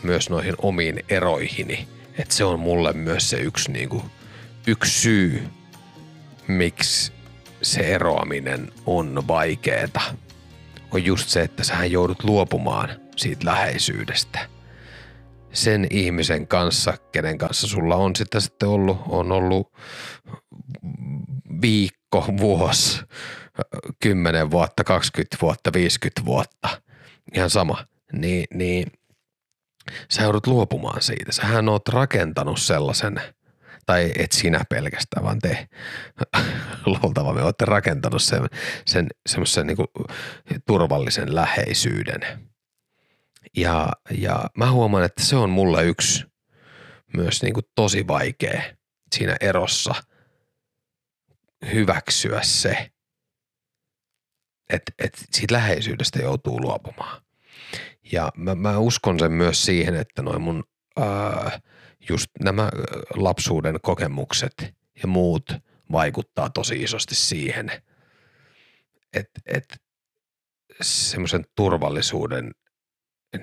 myös 0.04 0.30
noihin 0.30 0.56
omiin 0.58 1.04
eroihini. 1.10 1.88
Että 2.18 2.36
se 2.36 2.44
on 2.44 2.60
mulle 2.60 2.94
myös 2.94 3.30
se 3.30 3.38
yksi, 3.38 3.72
niinku, 3.72 4.04
yksi 4.68 5.02
syy, 5.02 5.44
miksi 6.48 7.12
se 7.62 7.80
eroaminen 7.80 8.72
on 8.86 9.24
vaikeeta. 9.28 10.02
On 10.92 11.06
just 11.06 11.30
se, 11.30 11.42
että 11.42 11.64
sähän 11.64 11.92
joudut 11.92 12.24
luopumaan 12.24 12.90
siitä 13.16 13.46
läheisyydestä. 13.46 14.50
Sen 15.54 15.88
ihmisen 15.90 16.48
kanssa, 16.48 16.98
kenen 17.12 17.38
kanssa 17.38 17.68
sulla 17.68 17.96
on 17.96 18.16
sitä 18.16 18.40
sitten 18.40 18.70
ollut, 18.70 18.98
on 19.08 19.32
ollut 19.32 19.74
viikko, 21.62 22.26
vuosi, 22.40 23.02
10 24.00 24.52
vuotta, 24.52 24.84
20 24.84 25.38
vuotta, 25.42 25.74
50 25.74 26.26
vuotta, 26.26 26.82
ihan 27.34 27.50
sama, 27.50 27.86
niin, 28.14 28.46
niin 28.54 28.88
sä 30.12 30.24
joudut 30.24 30.48
luopumaan 30.48 31.02
siitä. 31.02 31.32
Sähän 31.32 31.70
oot 31.70 31.88
rakentanut 31.88 32.60
sellaisen, 32.60 33.22
tai 33.86 34.12
et 34.18 34.32
sinä 34.32 34.62
pelkästään, 34.70 35.24
vaan 35.24 35.40
te 35.40 35.68
me 37.36 37.44
olette 37.44 37.66
rakentanut 37.66 38.22
sen, 38.22 38.48
sen 38.86 39.08
semmoisen 39.30 39.68
niin 39.68 39.78
turvallisen 40.68 41.36
läheisyyden. 41.36 42.50
Ja, 43.58 43.90
ja 44.18 44.50
mä 44.58 44.72
huomaan, 44.72 45.04
että 45.04 45.24
se 45.24 45.36
on 45.36 45.50
mulle 45.50 45.86
yksi 45.86 46.26
myös 47.18 47.44
niin 47.44 47.54
kuin 47.54 47.66
tosi 47.76 48.08
vaikea 48.08 48.62
siinä 49.16 49.36
erossa– 49.42 49.96
hyväksyä 51.74 52.42
se, 52.44 52.92
että, 54.70 54.92
että 55.00 55.22
siitä 55.32 55.54
läheisyydestä 55.54 56.20
joutuu 56.20 56.62
luopumaan. 56.62 57.22
Ja 58.12 58.32
mä, 58.38 58.56
mä 58.56 58.78
uskon 58.78 59.20
sen 59.20 59.32
myös 59.32 59.66
siihen, 59.66 59.96
että 59.96 60.22
noin 60.22 60.42
mun 60.42 60.64
ää, 60.98 61.60
just 62.10 62.28
nämä 62.44 62.70
lapsuuden 63.16 63.80
kokemukset 63.82 64.74
ja 65.02 65.08
muut 65.08 65.54
vaikuttaa 65.92 66.50
tosi 66.50 66.84
isosti 66.84 67.16
siihen, 67.16 67.72
että, 69.14 69.42
että 69.46 69.76
semmoisen 70.82 71.46
turvallisuuden 71.56 72.52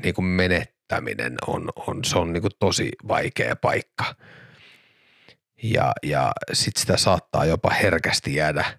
niin 0.02 0.14
kuin 0.14 0.24
menettäminen 0.24 1.36
on, 1.46 1.70
on, 1.76 2.04
se 2.04 2.18
on 2.18 2.32
niin 2.32 2.40
kuin 2.40 2.52
tosi 2.58 2.90
vaikea 3.08 3.56
paikka– 3.56 4.04
ja, 5.62 5.92
ja 6.02 6.32
sitten 6.52 6.80
sitä 6.80 6.96
saattaa 6.96 7.44
jopa 7.44 7.70
herkästi 7.70 8.34
jäädä 8.34 8.78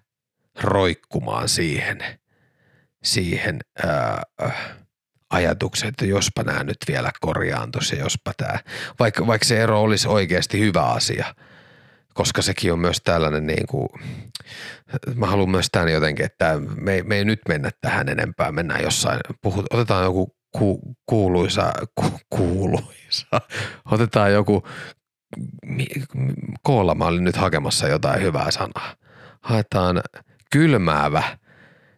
roikkumaan 0.60 1.48
siihen, 1.48 1.98
siihen 3.02 3.60
ää, 3.86 4.22
ajatukseen, 5.30 5.88
että 5.88 6.06
jospa 6.06 6.42
nämä 6.42 6.64
nyt 6.64 6.78
vielä 6.88 7.10
korjaantuisi 7.20 7.96
ja 7.96 8.02
jospa 8.02 8.32
tämä, 8.36 8.58
vaikka, 8.98 9.26
vaikka 9.26 9.44
se 9.44 9.62
ero 9.62 9.82
olisi 9.82 10.08
oikeasti 10.08 10.60
hyvä 10.60 10.82
asia, 10.82 11.34
koska 12.14 12.42
sekin 12.42 12.72
on 12.72 12.78
myös 12.78 13.00
tällainen 13.04 13.46
niin 13.46 13.66
kuin, 13.66 13.88
mä 15.14 15.26
haluan 15.26 15.50
myös 15.50 15.68
tämän 15.72 15.92
jotenkin, 15.92 16.26
että 16.26 16.58
me, 16.76 17.02
me 17.02 17.16
ei 17.16 17.24
nyt 17.24 17.40
mennä 17.48 17.70
tähän 17.80 18.08
enempää, 18.08 18.52
mennään 18.52 18.82
jossain, 18.82 19.20
puhut, 19.42 19.66
otetaan 19.70 20.04
joku 20.04 20.36
ku, 20.58 20.80
kuuluisa, 21.06 21.72
ku, 21.94 22.04
kuuluisa. 22.30 23.26
Otetaan 23.92 24.32
joku, 24.32 24.62
koolla 26.62 26.94
mä 26.94 27.04
olin 27.04 27.24
nyt 27.24 27.36
hakemassa 27.36 27.88
jotain 27.88 28.22
hyvää 28.22 28.50
sanaa. 28.50 28.94
Haetaan 29.40 30.02
kylmäävä 30.52 31.38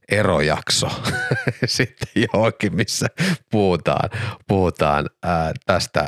erojakso 0.08 0.88
sitten 1.66 2.26
johonkin, 2.32 2.76
missä 2.76 3.06
puhutaan, 3.50 4.10
puhutaan 4.48 5.06
ää, 5.22 5.52
tästä 5.66 6.06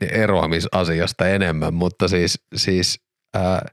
eroamisasiasta 0.00 1.28
enemmän, 1.28 1.74
mutta 1.74 2.08
siis, 2.08 2.38
siis 2.56 3.00
ää, 3.34 3.66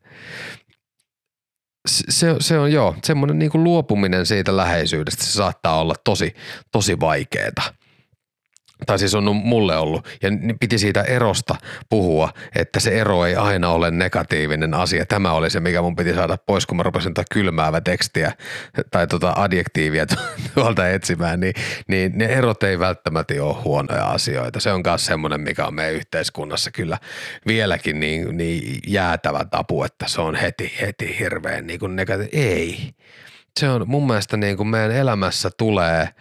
se, 1.88 2.36
se 2.40 2.60
on 2.60 2.72
joo, 2.72 2.96
semmoinen 3.04 3.40
niin 3.40 3.52
kuin 3.52 3.64
luopuminen 3.64 4.26
siitä 4.26 4.58
läheisyydestä, 4.58 5.24
se 5.24 5.32
saattaa 5.32 5.80
olla 5.80 5.96
tosi, 6.04 6.34
tosi 6.72 7.00
vaikeeta 7.00 7.62
tai 8.86 9.00
siis 9.00 9.16
on 9.16 9.36
mulle 9.36 9.78
ollut, 9.78 10.08
ja 10.22 10.30
piti 10.60 10.78
siitä 10.78 11.02
erosta 11.02 11.56
puhua, 11.90 12.30
että 12.56 12.80
se 12.80 13.00
ero 13.00 13.26
ei 13.26 13.36
aina 13.36 13.70
ole 13.70 13.92
negatiivinen 13.92 14.74
asia. 14.74 15.06
Tämä 15.06 15.32
oli 15.32 15.50
se, 15.50 15.60
mikä 15.60 15.82
mun 15.82 15.96
piti 15.96 16.14
saada 16.14 16.38
pois, 16.46 16.66
kun 16.66 16.78
mä 16.78 16.84
rupesin 16.84 17.14
tätä 17.14 17.26
kylmäävä 17.32 17.82
tekstiä 17.82 18.32
tai 18.92 19.08
tota 19.08 19.34
adjektiivia 19.36 20.06
tuolta 20.56 20.90
etsimään, 20.90 21.40
niin, 21.40 21.54
niin 21.88 22.12
ne 22.16 22.26
erot 22.26 22.64
ei 22.64 22.80
välttämättä 22.80 23.34
ole 23.44 23.62
huonoja 23.64 24.06
asioita. 24.06 24.60
Se 24.60 24.72
on 24.72 24.82
myös 24.86 25.06
semmoinen, 25.06 25.42
mikä 25.42 25.66
on 25.66 25.74
meidän 25.74 25.96
yhteiskunnassa 25.96 26.72
kyllä 26.72 26.98
vieläkin 27.48 28.00
niin, 28.00 28.38
niin 28.38 28.80
jäätävä 28.88 29.46
tapu, 29.46 29.84
että 29.84 30.06
se 30.08 30.22
on 30.22 30.36
heti, 30.36 30.74
heti 30.82 31.20
hirveän 31.20 31.68
niin 31.68 31.96
negatiivinen. 31.96 32.50
Ei. 32.52 32.92
Se 33.60 33.70
on 33.70 33.84
mun 33.88 34.08
mielestä 34.08 34.38
niin 34.38 34.58
kuin 34.58 34.68
meidän 34.68 34.92
elämässä 34.92 35.50
tulee– 35.58 36.10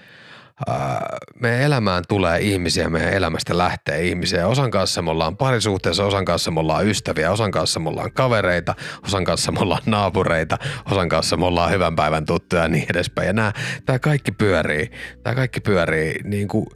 meidän 1.40 1.60
elämään 1.60 2.04
tulee 2.08 2.40
ihmisiä, 2.40 2.88
meidän 2.88 3.12
elämästä 3.12 3.58
lähtee 3.58 4.06
ihmisiä. 4.06 4.46
Osan 4.46 4.70
kanssa 4.70 5.02
me 5.02 5.10
ollaan 5.10 5.36
parisuhteessa, 5.36 6.04
osan 6.04 6.24
kanssa 6.24 6.50
me 6.50 6.60
ollaan 6.60 6.86
ystäviä, 6.86 7.32
osan 7.32 7.50
kanssa 7.50 7.80
me 7.80 7.88
ollaan 7.88 8.12
kavereita, 8.12 8.74
osan 9.06 9.24
kanssa 9.24 9.52
me 9.52 9.60
ollaan 9.60 9.82
naapureita, 9.86 10.58
osan 10.90 11.08
kanssa 11.08 11.36
me 11.36 11.46
ollaan 11.46 11.70
hyvän 11.70 11.96
päivän 11.96 12.26
tuttuja 12.26 12.62
ja 12.62 12.68
niin 12.68 12.86
edespäin. 12.90 13.26
Ja 13.26 13.32
nämä, 13.32 13.52
tämä 13.86 13.98
kaikki 13.98 14.32
pyörii, 14.32 14.90
tämä 15.22 15.34
kaikki 15.34 15.60
pyörii 15.60 16.20
niin 16.24 16.48
kuin, 16.48 16.66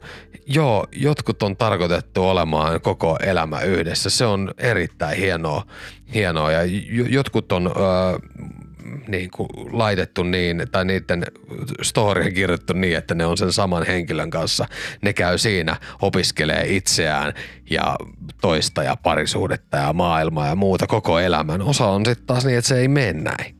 joo, 0.45 0.87
jotkut 0.91 1.43
on 1.43 1.57
tarkoitettu 1.57 2.29
olemaan 2.29 2.81
koko 2.81 3.17
elämä 3.23 3.61
yhdessä. 3.61 4.09
Se 4.09 4.25
on 4.25 4.51
erittäin 4.57 5.17
hienoa, 5.17 5.65
hienoa 6.13 6.51
ja 6.51 6.59
jotkut 7.09 7.51
on 7.51 7.67
äh, 7.67 8.53
niin 9.07 9.31
kuin 9.31 9.49
laitettu 9.71 10.23
niin, 10.23 10.67
tai 10.71 10.85
niiden 10.85 11.25
storyin 11.81 12.33
kirjoittu 12.33 12.73
niin, 12.73 12.97
että 12.97 13.15
ne 13.15 13.25
on 13.25 13.37
sen 13.37 13.53
saman 13.53 13.85
henkilön 13.85 14.29
kanssa. 14.29 14.67
Ne 15.01 15.13
käy 15.13 15.37
siinä, 15.37 15.75
opiskelee 16.01 16.75
itseään 16.75 17.33
ja 17.69 17.95
toista 18.41 18.83
ja 18.83 18.97
parisuudetta 19.03 19.77
ja 19.77 19.93
maailmaa 19.93 20.47
ja 20.47 20.55
muuta 20.55 20.87
koko 20.87 21.19
elämän. 21.19 21.61
Osa 21.61 21.85
on 21.85 22.05
sitten 22.05 22.27
taas 22.27 22.45
niin, 22.45 22.57
että 22.57 22.67
se 22.67 22.79
ei 22.79 22.87
mene 22.87 23.13
näin. 23.13 23.55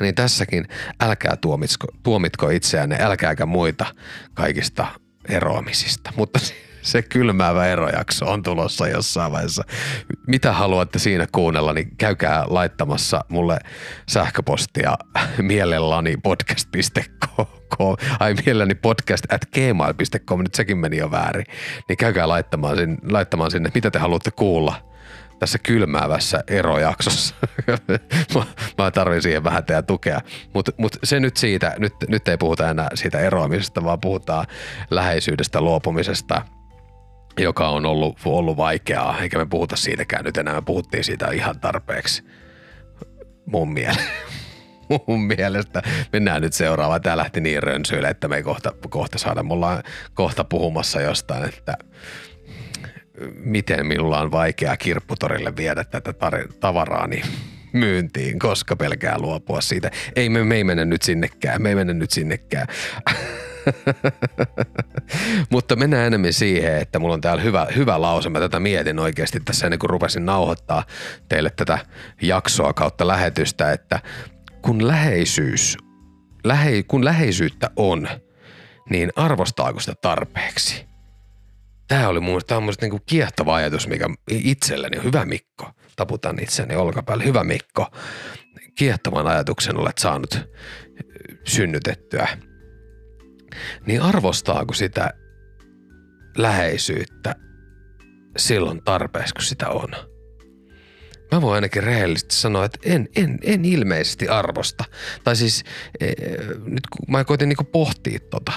Niin 0.00 0.14
tässäkin 0.14 0.68
älkää 1.00 1.36
tuomitko, 1.36 1.86
tuomitko 2.02 2.50
itseänne, 2.50 2.98
älkääkä 3.00 3.46
muita 3.46 3.86
kaikista 4.34 4.86
eroamisista. 5.28 6.12
Mutta 6.16 6.38
se 6.86 7.02
kylmäävä 7.02 7.66
erojakso 7.66 8.26
on 8.26 8.42
tulossa 8.42 8.88
jossain 8.88 9.32
vaiheessa. 9.32 9.64
Mitä 10.26 10.52
haluatte 10.52 10.98
siinä 10.98 11.26
kuunnella, 11.32 11.72
niin 11.72 11.96
käykää 11.96 12.44
laittamassa 12.48 13.24
mulle 13.28 13.58
sähköpostia 14.08 14.94
mielelläni 15.38 16.16
podcast.com 16.22 17.46
ai 18.20 18.34
mielelläni 18.34 18.74
podcast 18.74 19.32
at 19.32 19.40
gmail.com, 19.54 20.40
nyt 20.40 20.54
sekin 20.54 20.78
meni 20.78 20.96
jo 20.96 21.10
väärin. 21.10 21.46
Niin 21.88 21.96
käykää 21.96 22.28
laittamaan 22.28 22.76
sinne, 22.76 22.96
laittamaan 23.10 23.50
sinne 23.50 23.70
mitä 23.74 23.90
te 23.90 23.98
haluatte 23.98 24.30
kuulla 24.30 24.86
tässä 25.38 25.58
kylmäävässä 25.58 26.44
erojaksossa. 26.48 27.34
mä, 28.34 28.46
mä 28.78 28.90
tarvin 28.90 29.22
siihen 29.22 29.44
vähän 29.44 29.64
teidän 29.64 29.86
tukea. 29.86 30.20
Mutta 30.54 30.72
mut 30.76 30.96
se 31.04 31.20
nyt 31.20 31.36
siitä, 31.36 31.74
nyt, 31.78 31.94
nyt 32.08 32.28
ei 32.28 32.36
puhuta 32.36 32.70
enää 32.70 32.88
siitä 32.94 33.18
eroamisesta, 33.18 33.84
vaan 33.84 34.00
puhutaan 34.00 34.46
läheisyydestä 34.90 35.60
luopumisesta– 35.60 36.42
joka 37.40 37.68
on 37.68 37.86
ollut, 37.86 38.18
ollut 38.24 38.56
vaikeaa, 38.56 39.18
eikä 39.20 39.38
me 39.38 39.46
puhuta 39.46 39.76
siitäkään 39.76 40.24
nyt 40.24 40.36
enää, 40.36 40.54
me 40.54 40.62
puhuttiin 40.62 41.04
siitä 41.04 41.30
ihan 41.32 41.60
tarpeeksi 41.60 42.24
mun 43.46 43.72
mielestä. 43.72 44.02
mun 45.06 45.20
mielestä. 45.20 45.82
Mennään 46.12 46.42
nyt 46.42 46.52
seuraavaan. 46.52 47.02
Tämä 47.02 47.16
lähti 47.16 47.40
niin 47.40 47.62
rönsyille, 47.62 48.08
että 48.08 48.28
me 48.28 48.36
ei 48.36 48.42
kohta, 48.42 48.72
kohta 48.90 49.18
saada. 49.18 49.42
Me 49.42 49.52
ollaan 49.52 49.82
kohta 50.14 50.44
puhumassa 50.44 51.00
jostain, 51.00 51.48
että 51.48 51.74
miten 53.36 53.86
minulla 53.86 54.20
on 54.20 54.30
vaikeaa 54.30 54.76
kirpputorille 54.76 55.56
viedä 55.56 55.84
tätä 55.84 56.14
tavaraani 56.60 57.22
myyntiin, 57.72 58.38
koska 58.38 58.76
pelkää 58.76 59.18
luopua 59.18 59.60
siitä. 59.60 59.90
Ei 60.16 60.28
me, 60.28 60.44
me 60.44 60.56
ei 60.56 60.64
mennä 60.64 60.84
nyt 60.84 61.02
sinnekään, 61.02 61.62
me 61.62 61.68
ei 61.68 61.74
mennä 61.74 61.94
nyt 61.94 62.10
sinnekään. 62.10 62.66
Mutta 65.50 65.76
mennään 65.76 66.06
enemmän 66.06 66.32
siihen, 66.32 66.76
että 66.76 66.98
mulla 66.98 67.14
on 67.14 67.20
täällä 67.20 67.42
hyvä, 67.42 67.66
hyvä 67.76 68.00
lause. 68.00 68.28
Mä 68.28 68.40
tätä 68.40 68.60
mietin 68.60 68.98
oikeasti 68.98 69.40
tässä 69.40 69.66
ennen 69.66 69.78
kuin 69.78 69.90
rupesin 69.90 70.26
nauhoittaa 70.26 70.84
teille 71.28 71.50
tätä 71.50 71.78
jaksoa 72.22 72.72
kautta 72.72 73.06
lähetystä, 73.06 73.72
että 73.72 74.00
kun 74.62 74.86
läheisyys, 74.86 75.76
lähe, 76.44 76.82
kun 76.82 77.04
läheisyyttä 77.04 77.70
on, 77.76 78.08
niin 78.90 79.12
arvostaako 79.16 79.80
sitä 79.80 79.94
tarpeeksi? 80.00 80.86
Tämä 81.88 82.08
oli 82.08 82.20
mun 82.20 82.40
tämä 82.46 82.56
on 82.56 82.62
mun 82.62 82.74
niin 82.80 83.00
kiehtova 83.06 83.54
ajatus, 83.54 83.88
mikä 83.88 84.06
itselleni 84.30 84.98
on. 84.98 85.04
Hyvä 85.04 85.24
Mikko. 85.24 85.70
Taputan 85.96 86.42
itseni 86.42 86.76
olkapäälle. 86.76 87.24
Hyvä 87.24 87.44
Mikko. 87.44 87.86
Kiehtovan 88.78 89.26
ajatuksen 89.26 89.80
olet 89.80 89.98
saanut 89.98 90.40
synnytettyä 91.44 92.28
niin 93.86 94.02
arvostaako 94.02 94.74
sitä 94.74 95.10
läheisyyttä 96.36 97.34
silloin 98.36 98.82
tarpeeksi, 98.84 99.34
kun 99.34 99.44
sitä 99.44 99.68
on? 99.68 99.88
Mä 101.32 101.42
voin 101.42 101.54
ainakin 101.54 101.82
rehellisesti 101.82 102.34
sanoa, 102.34 102.64
että 102.64 102.78
en, 102.82 103.08
en, 103.16 103.38
en 103.42 103.64
ilmeisesti 103.64 104.28
arvosta. 104.28 104.84
Tai 105.24 105.36
siis 105.36 105.64
e, 106.00 106.06
nyt 106.64 106.86
kun 106.90 107.06
mä 107.08 107.24
koitin 107.24 107.48
niinku 107.48 107.64
pohtia 107.64 108.18
tota, 108.30 108.52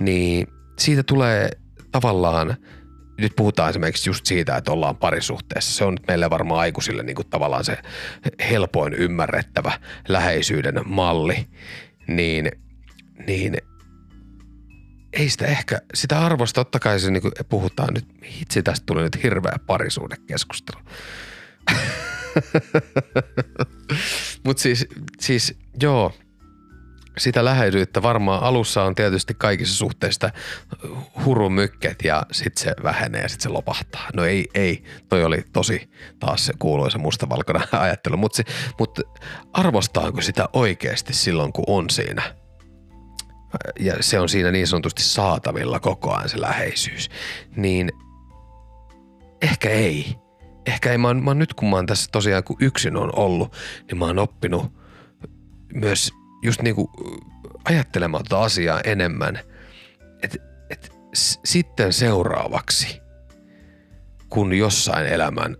niin 0.00 0.46
siitä 0.78 1.02
tulee 1.02 1.50
tavallaan, 1.92 2.56
nyt 3.20 3.32
puhutaan 3.36 3.70
esimerkiksi 3.70 4.10
just 4.10 4.26
siitä, 4.26 4.56
että 4.56 4.72
ollaan 4.72 4.96
parisuhteessa. 4.96 5.72
Se 5.72 5.84
on 5.84 5.94
nyt 5.94 6.06
meille 6.08 6.30
varmaan 6.30 6.60
aikuisille 6.60 7.02
niinku 7.02 7.24
tavallaan 7.24 7.64
se 7.64 7.78
helpoin 8.50 8.94
ymmärrettävä 8.94 9.72
läheisyyden 10.08 10.80
malli. 10.84 11.46
Niin, 12.06 12.52
niin 13.26 13.56
ei 15.16 15.28
sitä 15.28 15.46
ehkä, 15.46 15.80
sitä 15.94 16.26
arvosta, 16.26 16.64
totta 16.64 16.78
kai 16.78 17.00
se 17.00 17.10
niin 17.10 17.22
puhutaan 17.48 17.94
nyt, 17.94 18.06
itse 18.40 18.62
tästä 18.62 18.86
tuli 18.86 19.02
nyt 19.02 19.22
hirveä 19.22 19.56
parisuudekeskustelu. 19.66 20.80
Mutta 24.44 24.62
siis, 24.62 24.86
siis 25.20 25.58
joo, 25.82 26.12
sitä 27.18 27.44
läheisyyttä 27.44 28.02
varmaan 28.02 28.42
alussa 28.42 28.82
on 28.82 28.94
tietysti 28.94 29.34
kaikissa 29.34 29.76
suhteissa 29.76 30.30
hurumykket 31.24 32.04
ja 32.04 32.22
sitten 32.32 32.64
se 32.64 32.74
vähenee 32.82 33.22
ja 33.22 33.28
sitten 33.28 33.42
se 33.42 33.48
lopahtaa. 33.48 34.08
No 34.14 34.24
ei, 34.24 34.48
ei, 34.54 34.82
toi 35.08 35.24
oli 35.24 35.44
tosi 35.52 35.90
taas 36.18 36.46
se 36.46 36.52
kuuluisa 36.58 36.98
mustavalkoinen 36.98 37.68
ajattelu, 37.80 38.16
mutta 38.16 38.42
mut 38.78 39.00
arvostaanko 39.52 40.20
sitä 40.20 40.48
oikeasti 40.52 41.14
silloin, 41.14 41.52
kun 41.52 41.64
on 41.66 41.90
siinä– 41.90 42.22
ja 43.80 43.94
se 44.00 44.20
on 44.20 44.28
siinä 44.28 44.50
niin 44.50 44.66
sanotusti 44.66 45.02
saatavilla 45.02 45.80
koko 45.80 46.14
ajan 46.14 46.28
se 46.28 46.40
läheisyys, 46.40 47.10
niin 47.56 47.92
ehkä 49.42 49.70
ei. 49.70 50.14
Ehkä 50.66 50.90
ei. 50.90 50.98
Mä 50.98 51.08
oon, 51.08 51.24
mä 51.24 51.30
oon 51.30 51.38
nyt 51.38 51.54
kun 51.54 51.70
mä 51.70 51.76
oon 51.76 51.86
tässä 51.86 52.08
tosiaan 52.12 52.44
kun 52.44 52.56
yksin 52.60 52.96
on 52.96 53.18
ollut, 53.18 53.56
niin 53.88 53.98
mä 53.98 54.04
oon 54.04 54.18
oppinut 54.18 54.72
myös 55.74 56.10
just 56.42 56.62
niinku 56.62 56.90
ajattelemaan 57.64 58.24
tota 58.24 58.42
asiaa 58.42 58.80
enemmän. 58.84 59.38
Että 60.22 60.38
et, 60.70 60.92
sitten 61.44 61.92
seuraavaksi, 61.92 63.00
kun 64.28 64.52
jossain 64.52 65.06
elämän 65.06 65.56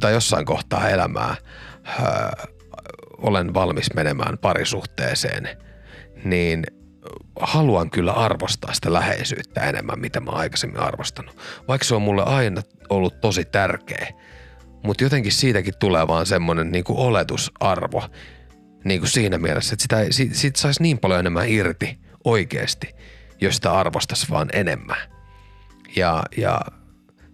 tai 0.00 0.12
jossain 0.12 0.46
kohtaa 0.46 0.88
elämää 0.88 1.36
ää, 1.84 2.46
olen 3.18 3.54
valmis 3.54 3.94
menemään 3.94 4.38
parisuhteeseen, 4.38 5.48
niin– 6.24 6.66
haluan 7.40 7.90
kyllä 7.90 8.12
arvostaa 8.12 8.72
sitä 8.72 8.92
läheisyyttä 8.92 9.60
enemmän, 9.60 10.00
mitä 10.00 10.20
mä 10.20 10.30
aikaisemmin 10.30 10.80
arvostanut. 10.80 11.36
Vaikka 11.68 11.84
se 11.84 11.94
on 11.94 12.02
mulle 12.02 12.22
aina 12.22 12.62
ollut 12.88 13.20
tosi 13.20 13.44
tärkeä, 13.44 14.08
mutta 14.84 15.04
jotenkin 15.04 15.32
siitäkin 15.32 15.74
tulee 15.78 16.08
vaan 16.08 16.26
semmoinen 16.26 16.72
niin 16.72 16.84
oletusarvo 16.88 18.02
niin 18.84 19.00
kuin 19.00 19.10
siinä 19.10 19.38
mielessä, 19.38 19.74
että 19.74 19.82
sitä, 19.82 20.06
siitä, 20.10 20.34
siitä 20.34 20.60
saisi 20.60 20.82
niin 20.82 20.98
paljon 20.98 21.20
enemmän 21.20 21.48
irti 21.48 21.98
oikeasti, 22.24 22.94
jos 23.40 23.56
sitä 23.56 23.72
arvostaisi 23.72 24.30
vaan 24.30 24.48
enemmän. 24.52 24.96
Ja, 25.96 26.22
ja 26.36 26.60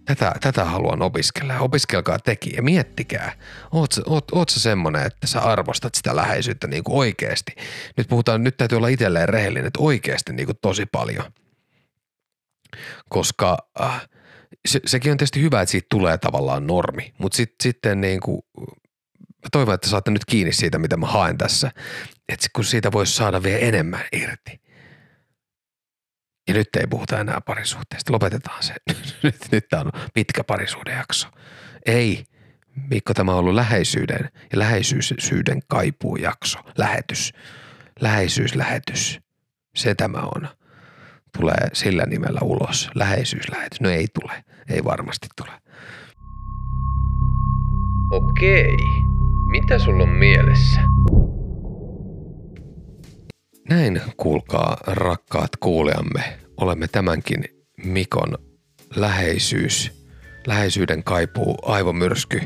tätä, 0.05 0.35
tätä 0.41 0.65
haluan 0.65 1.01
opiskella. 1.01 1.59
Opiskelkaa 1.59 2.19
teki 2.19 2.53
ja 2.55 2.63
miettikää. 2.63 3.33
Oot, 3.71 3.95
oot, 4.05 4.31
oot 4.31 4.49
sä 4.49 4.59
semmonen, 4.59 5.05
että 5.05 5.27
sä 5.27 5.41
arvostat 5.41 5.95
sitä 5.95 6.15
läheisyyttä 6.15 6.67
niin 6.67 6.83
kuin 6.83 6.97
oikeasti. 6.97 7.55
Nyt 7.97 8.07
puhutaan, 8.07 8.43
nyt 8.43 8.57
täytyy 8.57 8.77
olla 8.77 8.87
itselleen 8.87 9.29
rehellinen, 9.29 9.67
että 9.67 9.79
oikeasti 9.79 10.33
niin 10.33 10.45
kuin 10.45 10.57
tosi 10.61 10.85
paljon. 10.85 11.25
Koska 13.09 13.57
äh, 13.81 14.07
se, 14.67 14.79
sekin 14.85 15.11
on 15.11 15.17
tietysti 15.17 15.41
hyvä, 15.41 15.61
että 15.61 15.71
siitä 15.71 15.87
tulee 15.89 16.17
tavallaan 16.17 16.67
normi, 16.67 17.13
mutta 17.17 17.35
sit, 17.35 17.55
sitten 17.63 18.01
niin 18.01 18.19
kuin, 18.19 18.41
mä 19.43 19.49
toivon, 19.51 19.75
että 19.75 19.89
saatte 19.89 20.11
nyt 20.11 20.25
kiinni 20.25 20.53
siitä, 20.53 20.79
mitä 20.79 20.97
mä 20.97 21.07
haen 21.07 21.37
tässä. 21.37 21.71
Että 22.29 22.47
kun 22.55 22.65
siitä 22.65 22.91
voisi 22.91 23.15
saada 23.15 23.43
vielä 23.43 23.59
enemmän 23.59 24.05
irti. 24.11 24.61
Ja 26.47 26.53
nyt 26.53 26.69
ei 26.79 26.87
puhuta 26.87 27.19
enää 27.19 27.41
parisuhteesta. 27.41 28.13
Lopetetaan 28.13 28.63
se. 28.63 28.73
nyt, 29.23 29.35
nyt 29.51 29.67
tämä 29.69 29.81
on 29.81 29.91
pitkä 30.13 30.43
parisuhdejakso. 30.43 31.27
Ei. 31.85 32.25
Mikko, 32.89 33.13
tämä 33.13 33.31
on 33.31 33.37
ollut 33.37 33.53
läheisyyden 33.53 34.29
ja 34.51 34.59
läheisyysyyden 34.59 35.59
kaipuujakso. 35.67 36.59
Lähetys. 36.77 37.33
Läheisyyslähetys. 38.01 39.19
Se 39.75 39.95
tämä 39.95 40.19
on. 40.19 40.47
Tulee 41.39 41.69
sillä 41.73 42.05
nimellä 42.05 42.39
ulos. 42.43 42.89
Läheisyyslähetys. 42.95 43.81
No 43.81 43.89
ei 43.89 44.07
tule. 44.21 44.43
Ei 44.69 44.83
varmasti 44.83 45.27
tule. 45.35 45.51
Okei. 48.11 48.77
Mitä 49.51 49.79
sulla 49.79 50.03
on 50.03 50.09
mielessä? 50.09 50.81
Näin 53.73 54.01
kuulkaa 54.17 54.77
rakkaat 54.87 55.49
kuulijamme, 55.59 56.39
olemme 56.57 56.87
tämänkin 56.87 57.43
Mikon 57.83 58.37
läheisyys, 58.95 59.91
läheisyyden 60.47 61.03
kaipuu 61.03 61.57
aivomyrsky 61.65 62.41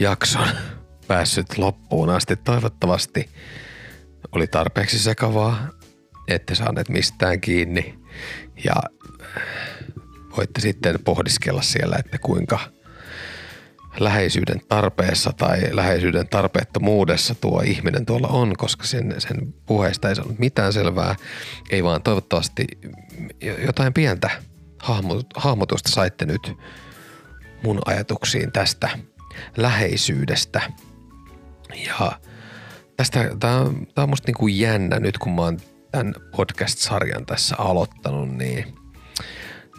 jakson 0.00 0.48
päässyt 1.06 1.58
loppuun 1.58 2.10
asti. 2.10 2.36
Toivottavasti 2.36 3.30
oli 4.32 4.46
tarpeeksi 4.46 4.98
sekavaa, 4.98 5.68
ette 6.28 6.54
saaneet 6.54 6.88
mistään 6.88 7.40
kiinni 7.40 7.98
ja 8.64 8.74
voitte 10.36 10.60
sitten 10.60 10.98
pohdiskella 11.04 11.62
siellä, 11.62 11.96
että 11.98 12.18
kuinka– 12.18 12.58
läheisyyden 13.98 14.60
tarpeessa 14.68 15.32
tai 15.32 15.60
läheisyyden 15.70 16.28
tarpeettomuudessa 16.28 17.34
tuo 17.34 17.60
ihminen 17.60 18.06
tuolla 18.06 18.28
on, 18.28 18.56
koska 18.56 18.86
sen, 18.86 19.14
sen 19.18 19.54
puheesta 19.66 20.08
ei 20.08 20.14
saanut 20.14 20.38
mitään 20.38 20.72
selvää. 20.72 21.16
Ei 21.70 21.84
vaan 21.84 22.02
toivottavasti 22.02 22.66
jotain 23.66 23.92
pientä 23.92 24.30
hahmotusta 25.36 25.90
saitte 25.90 26.26
nyt 26.26 26.52
mun 27.64 27.78
ajatuksiin 27.86 28.52
tästä 28.52 28.88
läheisyydestä. 29.56 30.60
Ja 31.86 32.12
tästä, 32.96 33.30
tää 33.40 33.60
on 33.96 34.08
musta 34.08 34.26
niinku 34.26 34.46
jännä 34.46 35.00
nyt, 35.00 35.18
kun 35.18 35.32
mä 35.32 35.42
oon 35.42 35.58
tämän 35.92 36.14
podcast-sarjan 36.36 37.26
tässä 37.26 37.56
aloittanut, 37.58 38.28
niin– 38.36 38.74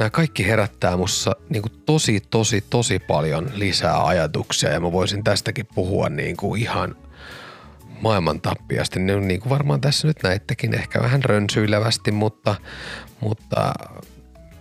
nämä 0.01 0.09
kaikki 0.09 0.47
herättää 0.47 0.97
mussa 0.97 1.35
niin 1.49 1.61
kuin 1.61 1.83
tosi, 1.85 2.19
tosi, 2.29 2.63
tosi 2.69 2.99
paljon 2.99 3.51
lisää 3.53 4.05
ajatuksia 4.05 4.69
ja 4.69 4.79
mä 4.79 4.91
voisin 4.91 5.23
tästäkin 5.23 5.67
puhua 5.75 6.09
niin 6.09 6.37
kuin 6.37 6.61
ihan 6.61 6.95
maailman 8.01 8.41
tappiasti. 8.41 8.99
Niin, 8.99 9.27
niin 9.27 9.39
kuin 9.39 9.49
varmaan 9.49 9.81
tässä 9.81 10.07
nyt 10.07 10.23
näittekin 10.23 10.73
ehkä 10.73 11.01
vähän 11.01 11.23
rönsyilevästi, 11.23 12.11
mutta, 12.11 12.55
mutta 13.19 13.73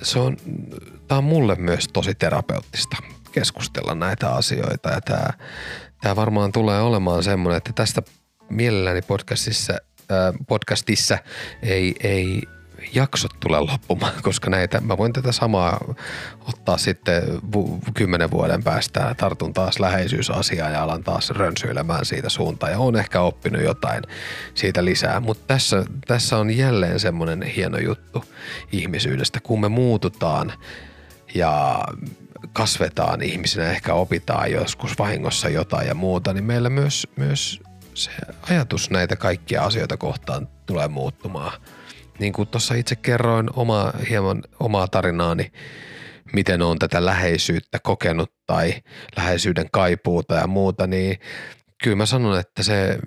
se 0.02 0.18
on, 0.18 0.36
tää 1.08 1.18
on 1.18 1.24
mulle 1.24 1.54
myös 1.54 1.88
tosi 1.92 2.14
terapeuttista 2.14 2.96
keskustella 3.32 3.94
näitä 3.94 4.30
asioita 4.30 4.90
ja 4.90 5.00
tämä, 5.00 5.28
tämä 6.00 6.16
varmaan 6.16 6.52
tulee 6.52 6.80
olemaan 6.80 7.22
semmoinen, 7.22 7.56
että 7.56 7.72
tästä 7.74 8.02
mielelläni 8.50 9.02
podcastissa, 9.02 9.72
äh, 9.72 10.34
podcastissa 10.48 11.18
ei, 11.62 11.94
ei 12.00 12.42
jaksot 12.94 13.30
tule 13.40 13.60
loppumaan, 13.60 14.12
koska 14.22 14.50
näitä, 14.50 14.80
mä 14.80 14.98
voin 14.98 15.12
tätä 15.12 15.32
samaa 15.32 15.94
ottaa 16.48 16.78
sitten 16.78 17.22
kymmenen 17.94 18.30
vuoden 18.30 18.62
päästä, 18.62 19.14
tartun 19.18 19.52
taas 19.52 19.80
läheisyysasiaa 19.80 20.70
ja 20.70 20.82
alan 20.82 21.04
taas 21.04 21.30
rönsyilemään 21.30 22.04
siitä 22.04 22.28
suuntaan 22.28 22.72
ja 22.72 22.78
on 22.78 22.96
ehkä 22.96 23.20
oppinut 23.20 23.62
jotain 23.62 24.02
siitä 24.54 24.84
lisää, 24.84 25.20
mutta 25.20 25.44
tässä, 25.46 25.84
tässä 26.06 26.36
on 26.36 26.50
jälleen 26.50 27.00
semmoinen 27.00 27.42
hieno 27.42 27.78
juttu 27.78 28.24
ihmisyydestä, 28.72 29.40
kun 29.40 29.60
me 29.60 29.68
muututaan 29.68 30.52
ja 31.34 31.84
kasvetaan 32.52 33.22
ihmisinä, 33.22 33.70
ehkä 33.70 33.94
opitaan 33.94 34.52
joskus 34.52 34.98
vahingossa 34.98 35.48
jotain 35.48 35.88
ja 35.88 35.94
muuta, 35.94 36.32
niin 36.32 36.44
meillä 36.44 36.70
myös, 36.70 37.06
myös 37.16 37.60
se 37.94 38.10
ajatus 38.50 38.90
näitä 38.90 39.16
kaikkia 39.16 39.62
asioita 39.64 39.96
kohtaan 39.96 40.48
tulee 40.66 40.88
muuttumaan– 40.88 41.52
niin 42.20 42.32
kuin 42.32 42.48
tuossa 42.48 42.74
itse 42.74 42.96
kerroin 42.96 43.50
oma, 43.56 43.92
hieman 44.08 44.42
omaa 44.60 44.88
tarinaani, 44.88 45.52
miten 46.32 46.62
on 46.62 46.78
tätä 46.78 47.04
läheisyyttä 47.04 47.78
kokenut 47.78 48.32
tai 48.46 48.74
läheisyyden 49.16 49.66
kaipuuta 49.72 50.34
ja 50.34 50.46
muuta, 50.46 50.86
niin 50.86 51.18
kyllä 51.82 51.96
mä 51.96 52.06
sanon, 52.06 52.38
että 52.40 52.62
se 52.62 52.98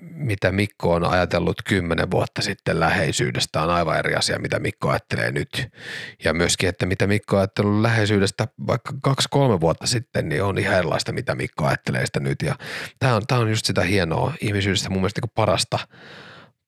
mitä 0.00 0.52
Mikko 0.52 0.94
on 0.94 1.04
ajatellut 1.04 1.62
kymmenen 1.68 2.10
vuotta 2.10 2.42
sitten 2.42 2.80
läheisyydestä 2.80 3.62
on 3.62 3.70
aivan 3.70 3.98
eri 3.98 4.14
asia, 4.14 4.38
mitä 4.38 4.58
Mikko 4.58 4.90
ajattelee 4.90 5.32
nyt. 5.32 5.68
Ja 6.24 6.34
myöskin, 6.34 6.68
että 6.68 6.86
mitä 6.86 7.06
Mikko 7.06 7.36
on 7.36 7.40
ajatellut 7.40 7.80
läheisyydestä 7.80 8.48
vaikka 8.66 8.94
kaksi-kolme 9.02 9.60
vuotta 9.60 9.86
sitten, 9.86 10.28
niin 10.28 10.42
on 10.42 10.58
ihan 10.58 10.78
erilaista, 10.78 11.12
mitä 11.12 11.34
Mikko 11.34 11.66
ajattelee 11.66 12.06
sitä 12.06 12.20
nyt. 12.20 12.42
Ja 12.42 12.54
tämä 12.98 13.16
on, 13.16 13.22
tämä 13.26 13.40
on 13.40 13.50
just 13.50 13.66
sitä 13.66 13.82
hienoa 13.82 14.34
ihmisyydestä 14.40 14.90
mun 14.90 15.00
mielestä 15.00 15.20
niin 15.20 15.32
parasta– 15.34 15.78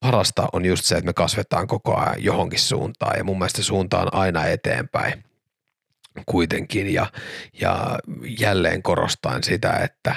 parasta 0.05 0.47
on 0.53 0.65
just 0.65 0.85
se, 0.85 0.95
että 0.95 1.05
me 1.05 1.13
kasvetaan 1.13 1.67
koko 1.67 1.95
ajan 1.95 2.23
johonkin 2.23 2.59
suuntaan 2.59 3.17
ja 3.17 3.23
mun 3.23 3.37
mielestä 3.37 3.63
suunta 3.63 3.99
on 3.99 4.13
aina 4.13 4.45
eteenpäin 4.45 5.23
kuitenkin. 6.25 6.93
Ja, 6.93 7.11
ja 7.61 7.99
jälleen 8.39 8.83
korostain 8.83 9.43
sitä, 9.43 9.71
että 9.71 10.15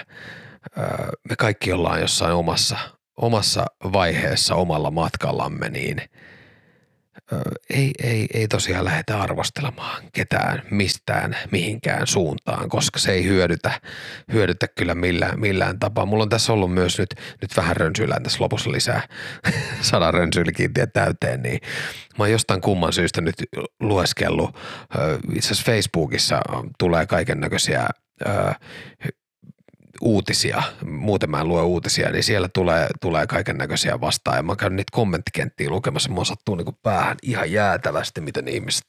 me 1.28 1.36
kaikki 1.38 1.72
ollaan 1.72 2.00
jossain 2.00 2.32
omassa, 2.32 2.78
omassa 3.16 3.66
vaiheessa 3.92 4.54
omalla 4.54 4.90
matkallamme, 4.90 5.68
niin– 5.68 6.02
ei, 7.70 7.90
ei, 8.02 8.26
ei 8.34 8.48
tosiaan 8.48 8.84
lähdetä 8.84 9.20
arvostelemaan 9.20 10.02
ketään 10.12 10.62
mistään 10.70 11.36
mihinkään 11.50 12.06
suuntaan, 12.06 12.68
koska 12.68 12.98
se 12.98 13.12
ei 13.12 13.24
hyödytä, 13.24 13.80
hyödytä 14.32 14.66
kyllä 14.68 14.94
millään, 14.94 15.40
millään 15.40 15.78
tapaa. 15.78 16.06
Mulla 16.06 16.22
on 16.22 16.28
tässä 16.28 16.52
ollut 16.52 16.74
myös 16.74 16.98
nyt, 16.98 17.14
nyt 17.42 17.56
vähän 17.56 17.76
rönsyillään 17.76 18.22
tässä 18.22 18.38
lopussa 18.40 18.72
lisää 18.72 19.02
sadan 19.80 20.14
rönsyilykiintiä 20.14 20.86
täyteen, 20.86 21.42
niin 21.42 21.60
mä 22.18 22.24
oon 22.24 22.30
jostain 22.30 22.60
kumman 22.60 22.92
syystä 22.92 23.20
nyt 23.20 23.34
lueskellut. 23.80 24.56
Itse 25.34 25.46
asiassa 25.46 25.72
Facebookissa 25.72 26.40
tulee 26.78 27.06
kaiken 27.06 27.40
näköisiä 27.40 27.86
uutisia, 30.00 30.62
muuten 30.86 31.30
mä 31.30 31.40
en 31.40 31.48
lue 31.48 31.62
uutisia, 31.62 32.10
niin 32.10 32.24
siellä 32.24 32.48
tulee, 32.54 32.86
tulee 33.00 33.26
kaiken 33.26 33.56
näköisiä 33.56 34.00
vastaan. 34.00 34.36
Ja 34.36 34.42
mä 34.42 34.56
käyn 34.56 34.76
niitä 34.76 34.90
kommenttikenttiä 34.92 35.70
lukemassa, 35.70 36.10
mua 36.10 36.24
sattuu 36.24 36.54
niin 36.54 36.78
päähän 36.82 37.16
ihan 37.22 37.52
jäätävästi, 37.52 38.20
miten 38.20 38.48
ihmiset 38.48 38.84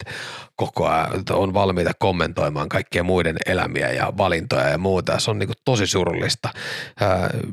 koko 0.55 0.88
ajan 0.88 1.24
on 1.32 1.53
valmiita 1.53 1.91
kommentoimaan 1.99 2.70
kaikkien 2.70 3.05
muiden 3.05 3.38
elämiä 3.45 3.91
ja 3.91 4.14
valintoja 4.18 4.70
ja 4.70 4.78
muuta. 4.78 5.20
Se 5.20 5.32
on 5.32 5.39
niin 5.39 5.49
tosi 5.66 5.88
surullista. 5.88 6.49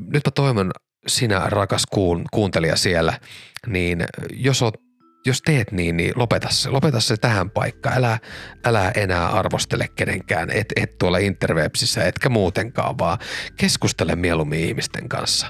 Nyt 0.07 0.27
mä 0.27 0.31
toivon 0.35 0.71
sinä 1.07 1.43
rakas 1.47 1.87
kuun, 1.91 2.25
kuuntelija 2.31 2.77
siellä, 2.77 3.21
niin 3.67 4.05
jos 4.35 4.63
oot 4.63 4.86
jos 5.27 5.43
teet 5.43 5.73
niin, 5.73 5.97
niin 5.97 6.13
lopeta 6.17 6.49
se, 6.51 6.71
lopeta 6.71 7.01
se 7.01 7.17
tähän 7.17 7.51
paikkaan. 7.51 7.97
Älä, 7.97 8.19
älä 8.65 8.93
enää 8.95 9.29
arvostele 9.29 9.89
kenenkään, 9.89 10.51
et, 10.51 10.73
et 10.77 10.99
tuolla 10.99 11.19
interwebsissä, 11.19 12.05
etkä 12.05 12.29
muutenkaan, 12.29 12.99
vaan 12.99 13.19
keskustele 13.57 14.17
mieluummin 14.17 14.61
ihmisten 14.61 15.09
kanssa. 15.09 15.47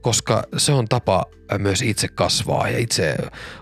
Koska 0.00 0.42
se 0.56 0.72
on 0.72 0.88
tapa 0.88 1.24
myös 1.58 1.82
itse 1.82 2.08
kasvaa 2.08 2.68
ja 2.68 2.78
itse 2.78 3.16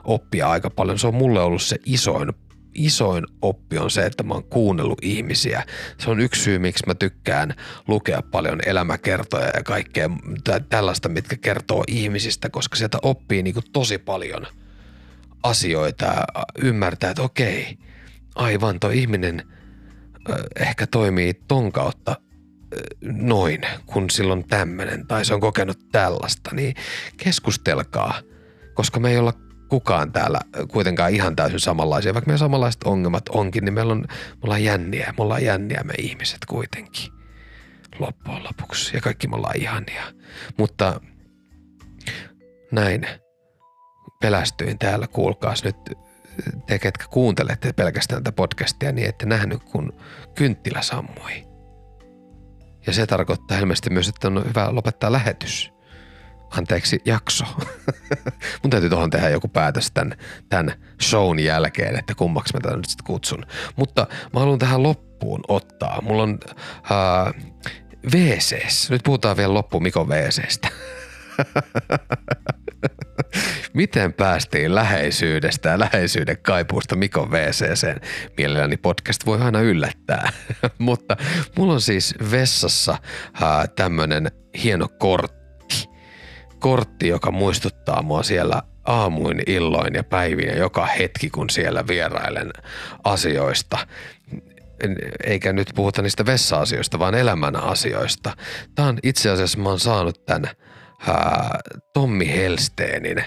oppia 0.05 0.51
aika 0.51 0.71
paljon. 0.71 0.99
Se 0.99 1.07
on 1.07 1.15
mulle 1.15 1.41
ollut 1.41 1.63
se 1.63 1.77
isoin 1.87 2.33
isoin 2.75 3.25
oppi 3.43 3.79
on 3.79 3.91
se, 3.91 4.07
että 4.07 4.23
mä 4.23 4.35
oon 4.35 4.45
kuunnellut 4.45 4.99
ihmisiä. 5.03 5.65
Se 5.99 6.11
on 6.11 6.21
yksi 6.21 6.43
syy, 6.43 6.59
miksi 6.59 6.85
mä 6.87 6.95
tykkään 6.95 7.55
lukea 7.89 8.23
paljon 8.23 8.61
elämäkertoja 8.67 9.51
ja 9.55 9.63
kaikkea 9.63 10.11
tällaista, 10.69 11.09
mitkä 11.09 11.37
kertoo 11.37 11.85
ihmisistä, 11.89 12.51
koska 12.51 12.77
sieltä 12.77 12.99
oppii 13.03 13.43
niin 13.43 13.55
tosi 13.73 13.99
paljon– 13.99 14.47
asioita 15.43 16.25
ymmärtää, 16.59 17.11
että 17.11 17.23
okei, 17.23 17.79
aivan 18.35 18.81
tuo 18.81 18.91
ihminen 18.91 19.43
ehkä 20.57 20.87
toimii 20.87 21.35
ton 21.49 21.73
kautta 21.73 22.17
noin, 23.05 23.61
kun 23.87 24.11
silloin 24.11 24.49
tämmöinen 24.49 25.07
tai 25.07 25.25
se 25.25 25.35
on 25.35 25.41
kokenut 25.41 25.79
tällaista, 25.93 26.51
niin 26.55 26.75
keskustelkaa, 27.17 28.21
koska 28.75 29.01
me 29.01 29.11
ei 29.11 29.19
olla 29.19 29.33
kukaan 29.69 30.13
täällä 30.13 30.41
kuitenkaan 30.69 31.13
ihan 31.13 31.37
täysin 31.37 31.61
samanlaisia. 31.61 32.15
Vaikka 32.15 32.29
meillä 32.29 32.39
samanlaiset 32.39 32.83
ongelmat 32.85 33.29
onkin, 33.29 33.65
niin 33.65 33.75
meillä 33.75 33.93
on, 33.93 34.01
me 34.01 34.39
ollaan 34.43 34.65
jänniä. 34.65 35.15
Me 35.19 35.23
ollaan 35.23 35.45
jänniä 35.45 35.83
me 35.85 35.95
ihmiset 35.99 36.39
kuitenkin 36.47 37.13
loppujen 37.99 38.45
lopuksi. 38.45 38.97
Ja 38.97 39.01
kaikki 39.01 39.29
me 39.29 39.37
ollaan 39.37 39.61
ihania. 39.61 40.05
Mutta 40.59 41.01
näin 42.73 43.07
pelästyin 44.21 44.79
täällä, 44.79 45.07
kuulkaas 45.07 45.65
nyt 45.65 45.77
te, 46.67 46.79
ketkä 46.79 47.05
kuuntelette 47.11 47.73
pelkästään 47.73 48.23
tätä 48.23 48.35
podcastia, 48.35 48.93
niin 48.93 49.09
ette 49.09 49.27
nähnyt, 49.27 49.65
kun 49.65 49.93
kynttilä 50.35 50.83
sammui. 50.83 51.47
Ja 52.87 52.93
se 52.93 53.07
tarkoittaa 53.07 53.59
ilmeisesti 53.59 53.91
myös, 53.91 54.09
että 54.09 54.29
on 54.29 54.45
hyvä 54.49 54.69
lopettaa 54.71 55.13
lähetys. 55.13 55.73
Anteeksi, 56.51 57.01
jakso. 57.05 57.45
Mun 58.63 58.71
täytyy 58.71 58.91
tuohon 58.91 59.11
tehdä 59.11 59.29
joku 59.29 59.49
päätös 59.49 59.91
tämän, 59.91 60.17
tämän 60.49 60.73
shown 61.03 61.39
jälkeen, 61.39 61.99
että 61.99 62.15
kummaksi 62.15 62.55
mä 62.55 62.61
tätä 62.61 62.77
nyt 62.77 62.85
sitten 62.85 63.07
kutsun. 63.07 63.47
Mutta 63.77 64.07
mä 64.33 64.41
haluan 64.41 64.59
tähän 64.59 64.83
loppuun 64.83 65.41
ottaa. 65.49 66.01
Mulla 66.03 66.23
on 66.23 66.39
uh, 66.65 67.53
WCS. 68.15 68.91
Nyt 68.91 69.03
puhutaan 69.03 69.37
vielä 69.37 69.55
loppuun 69.55 69.83
Mikon 69.83 70.09
WCstä. 70.09 70.69
Miten 73.77 74.13
päästiin 74.13 74.75
läheisyydestä 74.75 75.69
ja 75.69 75.79
läheisyyden 75.79 76.39
kaipuusta 76.43 76.97
Mikon 76.97 77.31
WCC? 77.31 77.97
Mielelläni 78.37 78.77
podcast 78.77 79.27
voi 79.27 79.43
aina 79.43 79.61
yllättää. 79.61 80.33
Mutta 80.79 81.17
mulla 81.57 81.73
on 81.73 81.81
siis 81.81 82.15
vessassa 82.31 82.99
tämmönen 83.77 84.31
hieno 84.63 84.89
kortti. 84.89 85.89
Kortti, 86.59 87.09
joka 87.09 87.31
muistuttaa 87.31 88.03
mua 88.03 88.23
siellä 88.23 88.63
aamuin, 88.85 89.43
illoin 89.47 89.95
ja 89.95 90.05
päivin 90.05 90.49
ja 90.49 90.57
joka 90.57 90.87
hetki, 90.87 91.31
kun 91.31 91.51
siellä 91.51 91.87
vierailen 91.87 92.51
asioista 93.05 93.79
eikä 95.25 95.53
nyt 95.53 95.73
puhuta 95.75 96.03
niistä 96.03 96.27
vessa-asioista, 96.27 96.99
vaan 96.99 97.15
elämän 97.15 97.57
asioista. 97.57 98.37
Tämä 98.75 98.89
on 98.89 98.99
itse 99.03 99.31
asiassa, 99.31 99.59
mä 99.59 99.69
oon 99.69 99.81
saanut 99.81 100.25
tämän 100.25 100.51
ää, 101.09 101.59
Tommi 101.95 102.29
Helsteenin 102.29 103.25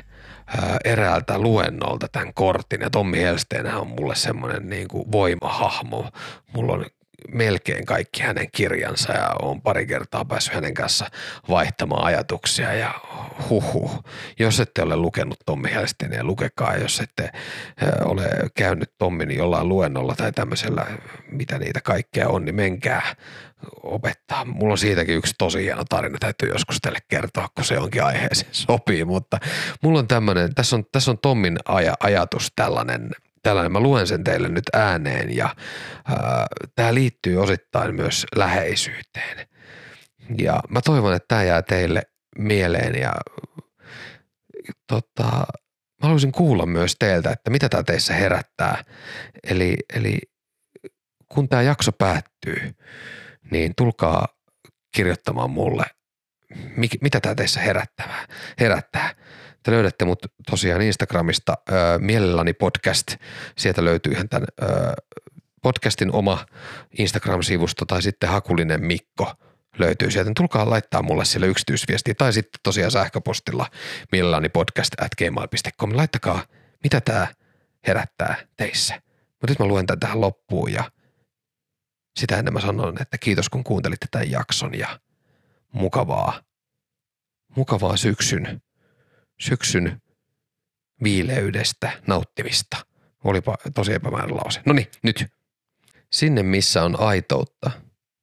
eräältä 0.86 1.40
luennolta 1.40 2.08
tämän 2.12 2.34
kortin. 2.34 2.82
Ja 2.82 2.90
Tommi 2.90 3.20
Helsteen 3.20 3.76
on 3.76 3.88
mulle 3.88 4.16
semmoinen 4.16 4.70
niin 4.70 4.88
voimahahmo. 5.12 6.10
Mulla 6.54 6.74
on 6.74 6.86
melkein 7.34 7.86
kaikki 7.86 8.22
hänen 8.22 8.48
kirjansa 8.52 9.14
ja 9.14 9.36
on 9.42 9.62
pari 9.62 9.86
kertaa 9.86 10.26
päässyt 10.26 10.54
hänen 10.54 10.74
kanssa 10.74 11.06
vaihtamaan 11.50 12.04
ajatuksia 12.04 12.74
ja 12.74 12.94
huhu. 13.50 13.92
Jos 14.40 14.60
ette 14.60 14.82
ole 14.82 14.96
lukenut 14.96 15.40
Tommi 15.46 15.72
Helsteeniä, 15.72 16.24
lukekaa. 16.24 16.76
Jos 16.76 17.00
ette 17.00 17.32
ole 18.06 18.30
käynyt 18.56 18.92
Tommin 18.98 19.32
jollain 19.32 19.70
luennolla 19.70 20.16
tai 20.16 20.32
tämmöisellä, 20.32 20.86
mitä 21.32 21.60
niitä 21.60 21.82
kaikkea 21.82 22.30
on, 22.30 22.46
niin 22.46 22.56
menkää 22.56 23.16
opettaa. 23.84 24.46
Mulla 24.46 24.72
on 24.72 24.78
siitäkin 24.78 25.16
yksi 25.16 25.34
tosi 25.38 25.64
hieno 25.64 25.84
tarina, 25.90 26.18
täytyy 26.20 26.50
joskus 26.50 26.78
teille 26.82 27.00
kertoa, 27.08 27.48
kun 27.56 27.66
se 27.66 27.78
onkin 27.78 28.04
aiheeseen 28.04 28.54
sopii, 28.54 29.06
mutta 29.06 29.40
mulla 29.84 30.00
on 30.00 30.08
tämmöinen, 30.08 30.56
tässä 30.56 30.76
on, 30.76 30.86
tässä 30.92 31.12
on 31.12 31.18
Tommin 31.18 31.58
aja, 31.66 31.94
ajatus 32.00 32.52
tällainen, 32.56 33.12
tällainen, 33.44 33.72
mä 33.72 33.80
luen 33.80 34.08
sen 34.08 34.24
teille 34.24 34.50
nyt 34.50 34.64
ääneen 34.74 35.36
ja 35.36 35.56
tämä 36.76 36.94
liittyy 36.94 37.38
osittain 37.38 37.96
myös 37.96 38.26
läheisyyteen. 38.36 39.48
Ja 40.38 40.60
mä 40.70 40.82
toivon, 40.82 41.14
että 41.14 41.26
tämä 41.28 41.44
jää 41.44 41.62
teille 41.62 42.02
mieleen 42.38 43.02
ja 43.02 43.14
tota, 44.88 45.32
mä 46.02 46.02
haluaisin 46.02 46.32
kuulla 46.32 46.66
myös 46.66 46.96
teiltä, 47.00 47.32
että 47.32 47.50
mitä 47.50 47.70
tämä 47.70 47.84
teissä 47.84 48.14
herättää. 48.14 48.84
Eli, 49.44 49.76
eli 49.96 50.20
kun 51.30 51.50
tämä 51.50 51.62
jakso 51.62 51.92
päättyy, 51.92 52.76
niin 53.52 53.74
tulkaa 53.78 54.28
kirjoittamaan 54.96 55.50
mulle, 55.50 55.86
mitä 57.02 57.20
tämä 57.20 57.36
teissä 57.36 57.60
herättää. 57.60 58.28
herättää. 58.60 59.16
Te 59.64 59.72
löydätte 59.72 60.06
mut 60.06 60.20
tosiaan 60.50 60.82
Instagramista 60.82 61.54
äh, 61.72 61.78
Mielelläni 62.00 62.54
podcast. 62.54 63.08
Sieltä 63.58 63.86
löytyy 63.86 64.14
ihan 64.14 64.30
tämän 64.30 64.48
äh, 64.64 64.70
podcastin 65.62 66.12
oma 66.12 66.46
Instagram-sivusto 67.00 67.86
tai 67.86 68.02
sitten 68.02 68.30
Hakulinen 68.30 68.86
Mikko 68.86 69.34
löytyy 69.78 70.12
sieltä. 70.12 70.32
Tulkaa 70.36 70.70
laittaa 70.70 71.02
mulle 71.02 71.26
sille 71.26 71.48
yksityisviestiä 71.48 72.14
tai 72.14 72.34
sitten 72.34 72.60
tosiaan 72.64 72.92
sähköpostilla 72.92 73.68
mielelläni 74.12 74.50
podcast 74.50 75.02
at 75.02 75.16
gmail.com. 75.18 75.98
Laittakaa, 75.98 76.44
mitä 76.84 77.02
tämä 77.02 77.28
herättää 77.88 78.36
teissä. 78.58 79.02
Mutta 79.30 79.48
nyt 79.52 79.60
mä 79.60 79.66
luen 79.66 79.86
tämän 79.86 80.00
tähän 80.00 80.22
loppuun 80.22 80.74
ja– 80.74 80.84
sitä 82.20 82.38
ennen 82.38 82.54
mä 82.54 82.62
sanon, 82.62 83.02
että 83.02 83.18
kiitos 83.18 83.50
kun 83.50 83.64
kuuntelitte 83.64 84.06
tämän 84.12 84.32
jakson 84.32 84.78
ja 84.78 85.00
mukavaa, 85.72 86.42
mukavaa 87.56 87.98
syksyn, 87.98 88.62
syksyn 89.42 90.02
viileydestä 91.04 91.92
nauttimista. 92.08 92.78
Olipa 93.24 93.56
tosi 93.76 93.94
epämääräinen 93.94 94.38
lause. 94.38 94.62
No 94.66 94.74
niin, 94.74 94.88
nyt. 95.04 95.26
Sinne 96.12 96.44
missä 96.44 96.84
on 96.84 97.00
aitoutta, 97.00 97.72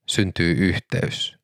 syntyy 0.06 0.52
yhteys. 0.52 1.36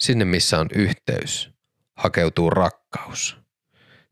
Sinne 0.00 0.24
missä 0.24 0.60
on 0.60 0.68
yhteys, 0.74 1.50
hakeutuu 1.96 2.50
rakkaus. 2.50 3.36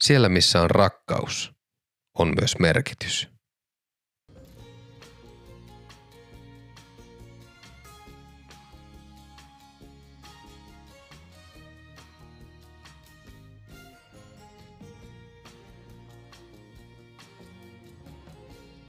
Siellä 0.01 0.29
missä 0.29 0.63
on 0.63 0.71
rakkaus, 0.71 1.53
on 2.15 2.35
myös 2.41 2.59
merkitys. 2.59 3.32